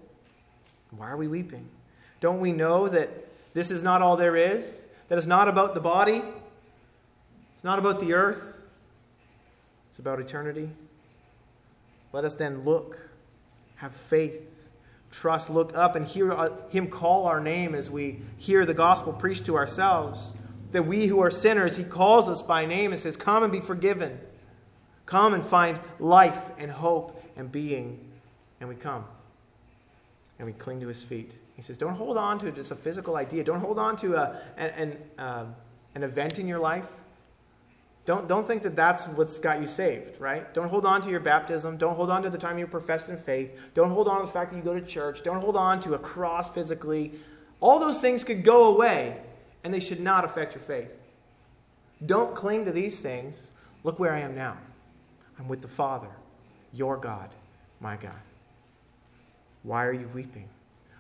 Why 0.91 1.09
are 1.09 1.17
we 1.17 1.27
weeping? 1.27 1.67
Don't 2.19 2.39
we 2.39 2.51
know 2.51 2.87
that 2.87 3.09
this 3.53 3.71
is 3.71 3.81
not 3.81 4.01
all 4.01 4.17
there 4.17 4.35
is? 4.35 4.85
That 5.07 5.17
it's 5.17 5.27
not 5.27 5.47
about 5.47 5.73
the 5.73 5.81
body? 5.81 6.21
It's 7.53 7.63
not 7.63 7.79
about 7.79 7.99
the 7.99 8.13
earth? 8.13 8.63
It's 9.89 9.99
about 9.99 10.19
eternity? 10.19 10.69
Let 12.13 12.25
us 12.25 12.33
then 12.33 12.63
look, 12.63 13.09
have 13.75 13.93
faith, 13.93 14.41
trust, 15.11 15.49
look 15.49 15.75
up, 15.75 15.95
and 15.95 16.05
hear 16.05 16.31
uh, 16.31 16.49
Him 16.69 16.87
call 16.87 17.25
our 17.25 17.39
name 17.39 17.75
as 17.75 17.89
we 17.89 18.19
hear 18.37 18.65
the 18.65 18.73
gospel 18.73 19.13
preached 19.13 19.45
to 19.45 19.55
ourselves. 19.55 20.33
That 20.71 20.83
we 20.83 21.07
who 21.07 21.19
are 21.19 21.31
sinners, 21.31 21.77
He 21.77 21.83
calls 21.83 22.29
us 22.29 22.41
by 22.41 22.65
name 22.65 22.91
and 22.91 22.99
says, 22.99 23.17
Come 23.17 23.43
and 23.43 23.51
be 23.51 23.59
forgiven. 23.59 24.19
Come 25.05 25.33
and 25.33 25.45
find 25.45 25.79
life 25.99 26.51
and 26.57 26.71
hope 26.71 27.21
and 27.35 27.51
being. 27.51 27.99
And 28.59 28.69
we 28.69 28.75
come. 28.75 29.05
And 30.41 30.47
we 30.47 30.53
cling 30.53 30.79
to 30.79 30.87
His 30.87 31.03
feet. 31.03 31.39
He 31.55 31.61
says, 31.61 31.77
Don't 31.77 31.93
hold 31.93 32.17
on 32.17 32.39
to 32.39 32.51
just 32.51 32.71
a 32.71 32.75
physical 32.75 33.15
idea. 33.15 33.43
Don't 33.43 33.59
hold 33.59 33.77
on 33.77 33.95
to 33.97 34.15
a, 34.15 34.41
an, 34.57 34.97
um, 35.19 35.53
an 35.93 36.01
event 36.01 36.39
in 36.39 36.47
your 36.47 36.57
life. 36.57 36.87
Don't, 38.07 38.27
don't 38.27 38.47
think 38.47 38.63
that 38.63 38.75
that's 38.75 39.07
what's 39.09 39.37
got 39.37 39.59
you 39.59 39.67
saved, 39.67 40.19
right? 40.19 40.51
Don't 40.55 40.67
hold 40.67 40.83
on 40.83 40.99
to 41.01 41.11
your 41.11 41.19
baptism. 41.19 41.77
Don't 41.77 41.95
hold 41.95 42.09
on 42.09 42.23
to 42.23 42.31
the 42.31 42.39
time 42.39 42.57
you 42.57 42.65
professed 42.65 43.09
in 43.09 43.17
faith. 43.17 43.69
Don't 43.75 43.91
hold 43.91 44.07
on 44.07 44.21
to 44.21 44.25
the 44.25 44.31
fact 44.31 44.49
that 44.49 44.57
you 44.57 44.63
go 44.63 44.73
to 44.73 44.83
church. 44.83 45.21
Don't 45.21 45.39
hold 45.39 45.55
on 45.55 45.79
to 45.81 45.93
a 45.93 45.99
cross 45.99 46.49
physically. 46.49 47.11
All 47.59 47.79
those 47.79 48.01
things 48.01 48.23
could 48.23 48.43
go 48.43 48.65
away, 48.65 49.17
and 49.63 49.71
they 49.71 49.79
should 49.79 49.99
not 49.99 50.25
affect 50.25 50.55
your 50.55 50.63
faith. 50.63 50.97
Don't 52.03 52.33
cling 52.33 52.65
to 52.65 52.71
these 52.71 52.99
things. 52.99 53.51
Look 53.83 53.99
where 53.99 54.11
I 54.11 54.21
am 54.21 54.33
now. 54.33 54.57
I'm 55.37 55.47
with 55.47 55.61
the 55.61 55.67
Father, 55.67 56.09
your 56.73 56.97
God, 56.97 57.29
my 57.79 57.95
God. 57.95 58.30
Why 59.63 59.85
are 59.85 59.93
you 59.93 60.09
weeping? 60.13 60.49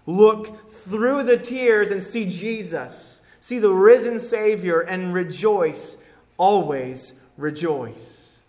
Look 0.05 0.69
through 0.69 1.23
the 1.23 1.37
tears 1.37 1.91
and 1.91 2.01
see 2.01 2.25
Jesus. 2.25 3.21
See 3.39 3.59
the 3.59 3.71
risen 3.73 4.19
Savior 4.19 4.81
and 4.81 5.13
rejoice 5.13 5.97
always 6.37 7.13
rejoice. 7.37 8.41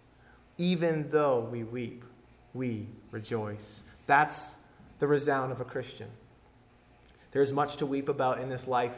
Even 0.57 1.09
though 1.11 1.41
we 1.41 1.63
weep, 1.63 2.05
we 2.55 2.87
rejoice. 3.11 3.83
That's 4.07 4.57
the 4.99 5.07
resound 5.07 5.53
of 5.53 5.61
a 5.61 5.65
Christian. 5.65 6.09
There's 7.33 7.53
much 7.53 7.77
to 7.77 7.87
weep 7.87 8.09
about 8.09 8.41
in 8.41 8.49
this 8.49 8.67
life. 8.67 8.97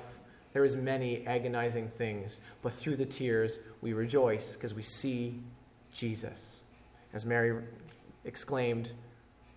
There 0.53 0.65
is 0.65 0.77
many 0.77 1.27
agonizing 1.27 1.89
things, 1.89 2.41
but 2.63 2.73
through 2.73 2.97
the 2.97 3.07
tears 3.07 3.59
we 3.81 3.93
rejoice 3.93 4.55
because 4.55 4.75
we 4.75 4.83
see 4.83 5.41
Jesus. 5.93 6.63
As 7.13 7.27
Mary 7.27 7.65
exclaimed, 8.25 8.93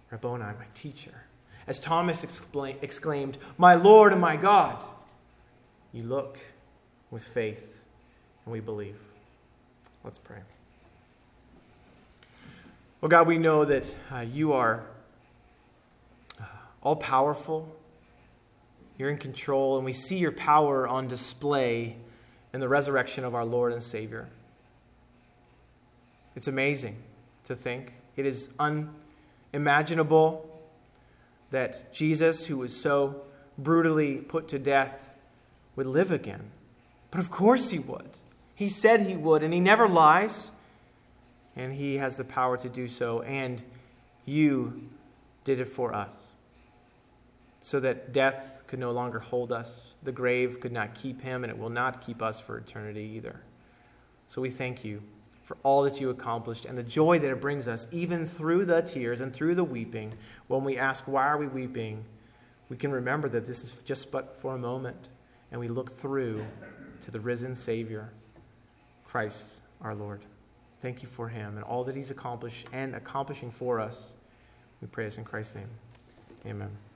Rabboni, 0.09 0.43
my 0.43 0.65
teacher. 0.73 1.26
As 1.67 1.79
Thomas 1.79 2.23
exclaimed, 2.23 3.37
My 3.57 3.75
Lord 3.75 4.13
and 4.13 4.21
my 4.21 4.37
God. 4.37 4.83
You 5.91 6.03
look 6.03 6.39
with 7.11 7.23
faith, 7.23 7.85
and 8.45 8.53
we 8.53 8.59
believe. 8.59 8.97
Let's 10.03 10.17
pray. 10.17 10.39
Well, 13.01 13.09
God, 13.09 13.27
we 13.27 13.37
know 13.37 13.65
that 13.65 13.95
uh, 14.11 14.19
you 14.19 14.53
are 14.53 14.83
uh, 16.39 16.45
all 16.81 16.95
powerful. 16.95 17.75
You're 18.97 19.09
in 19.09 19.17
control, 19.17 19.75
and 19.75 19.85
we 19.85 19.93
see 19.93 20.17
your 20.17 20.31
power 20.31 20.87
on 20.87 21.07
display 21.07 21.97
in 22.53 22.59
the 22.59 22.69
resurrection 22.69 23.23
of 23.23 23.35
our 23.35 23.45
Lord 23.45 23.73
and 23.73 23.83
Savior. 23.83 24.29
It's 26.35 26.47
amazing 26.47 26.95
to 27.45 27.55
think. 27.55 27.93
It 28.15 28.25
is 28.25 28.49
unimaginable 29.53 30.46
that 31.49 31.93
Jesus, 31.93 32.45
who 32.45 32.57
was 32.57 32.75
so 32.75 33.23
brutally 33.57 34.17
put 34.17 34.47
to 34.49 34.59
death, 34.59 35.11
would 35.75 35.87
live 35.87 36.11
again. 36.11 36.51
But 37.11 37.19
of 37.19 37.31
course 37.31 37.69
he 37.69 37.79
would. 37.79 38.19
He 38.55 38.67
said 38.67 39.01
he 39.01 39.15
would, 39.15 39.43
and 39.43 39.53
he 39.53 39.59
never 39.59 39.87
lies. 39.87 40.51
And 41.55 41.73
he 41.73 41.97
has 41.97 42.17
the 42.17 42.23
power 42.23 42.57
to 42.57 42.69
do 42.69 42.87
so. 42.87 43.21
And 43.21 43.63
you 44.25 44.89
did 45.43 45.59
it 45.59 45.69
for 45.69 45.93
us. 45.93 46.15
So 47.61 47.79
that 47.79 48.13
death 48.13 48.63
could 48.67 48.79
no 48.79 48.91
longer 48.91 49.19
hold 49.19 49.51
us, 49.51 49.95
the 50.03 50.11
grave 50.11 50.59
could 50.59 50.71
not 50.71 50.93
keep 50.93 51.21
him, 51.21 51.43
and 51.43 51.51
it 51.51 51.57
will 51.57 51.69
not 51.69 52.01
keep 52.01 52.21
us 52.21 52.39
for 52.39 52.57
eternity 52.57 53.13
either. 53.15 53.41
So 54.27 54.41
we 54.41 54.49
thank 54.49 54.83
you 54.83 55.01
for 55.47 55.55
all 55.63 55.83
that 55.83 56.01
you 56.01 56.09
accomplished 56.09 56.65
and 56.65 56.77
the 56.77 56.83
joy 56.83 57.17
that 57.19 57.31
it 57.31 57.39
brings 57.39 57.69
us, 57.69 57.87
even 57.89 58.25
through 58.25 58.65
the 58.65 58.81
tears 58.81 59.21
and 59.21 59.31
through 59.33 59.55
the 59.55 59.63
weeping. 59.63 60.13
When 60.47 60.65
we 60.65 60.77
ask, 60.77 61.07
Why 61.07 61.25
are 61.25 61.37
we 61.37 61.47
weeping? 61.47 62.03
we 62.69 62.75
can 62.75 62.91
remember 62.91 63.29
that 63.29 63.45
this 63.45 63.63
is 63.63 63.73
just 63.85 64.11
but 64.11 64.37
for 64.41 64.53
a 64.53 64.57
moment, 64.57 65.07
and 65.51 65.59
we 65.61 65.69
look 65.69 65.89
through 65.89 66.45
to 66.99 67.11
the 67.11 67.19
risen 67.19 67.55
Savior. 67.55 68.11
Christ 69.05 69.61
our 69.81 69.95
Lord. 69.95 70.25
Thank 70.81 71.01
you 71.01 71.07
for 71.07 71.29
him 71.29 71.55
and 71.55 71.63
all 71.63 71.85
that 71.85 71.95
he's 71.95 72.11
accomplished 72.11 72.67
and 72.73 72.93
accomplishing 72.93 73.51
for 73.51 73.79
us. 73.79 74.11
We 74.81 74.87
pray 74.87 75.05
this 75.05 75.17
in 75.17 75.23
Christ's 75.23 75.55
name. 75.55 75.69
Amen. 76.45 76.86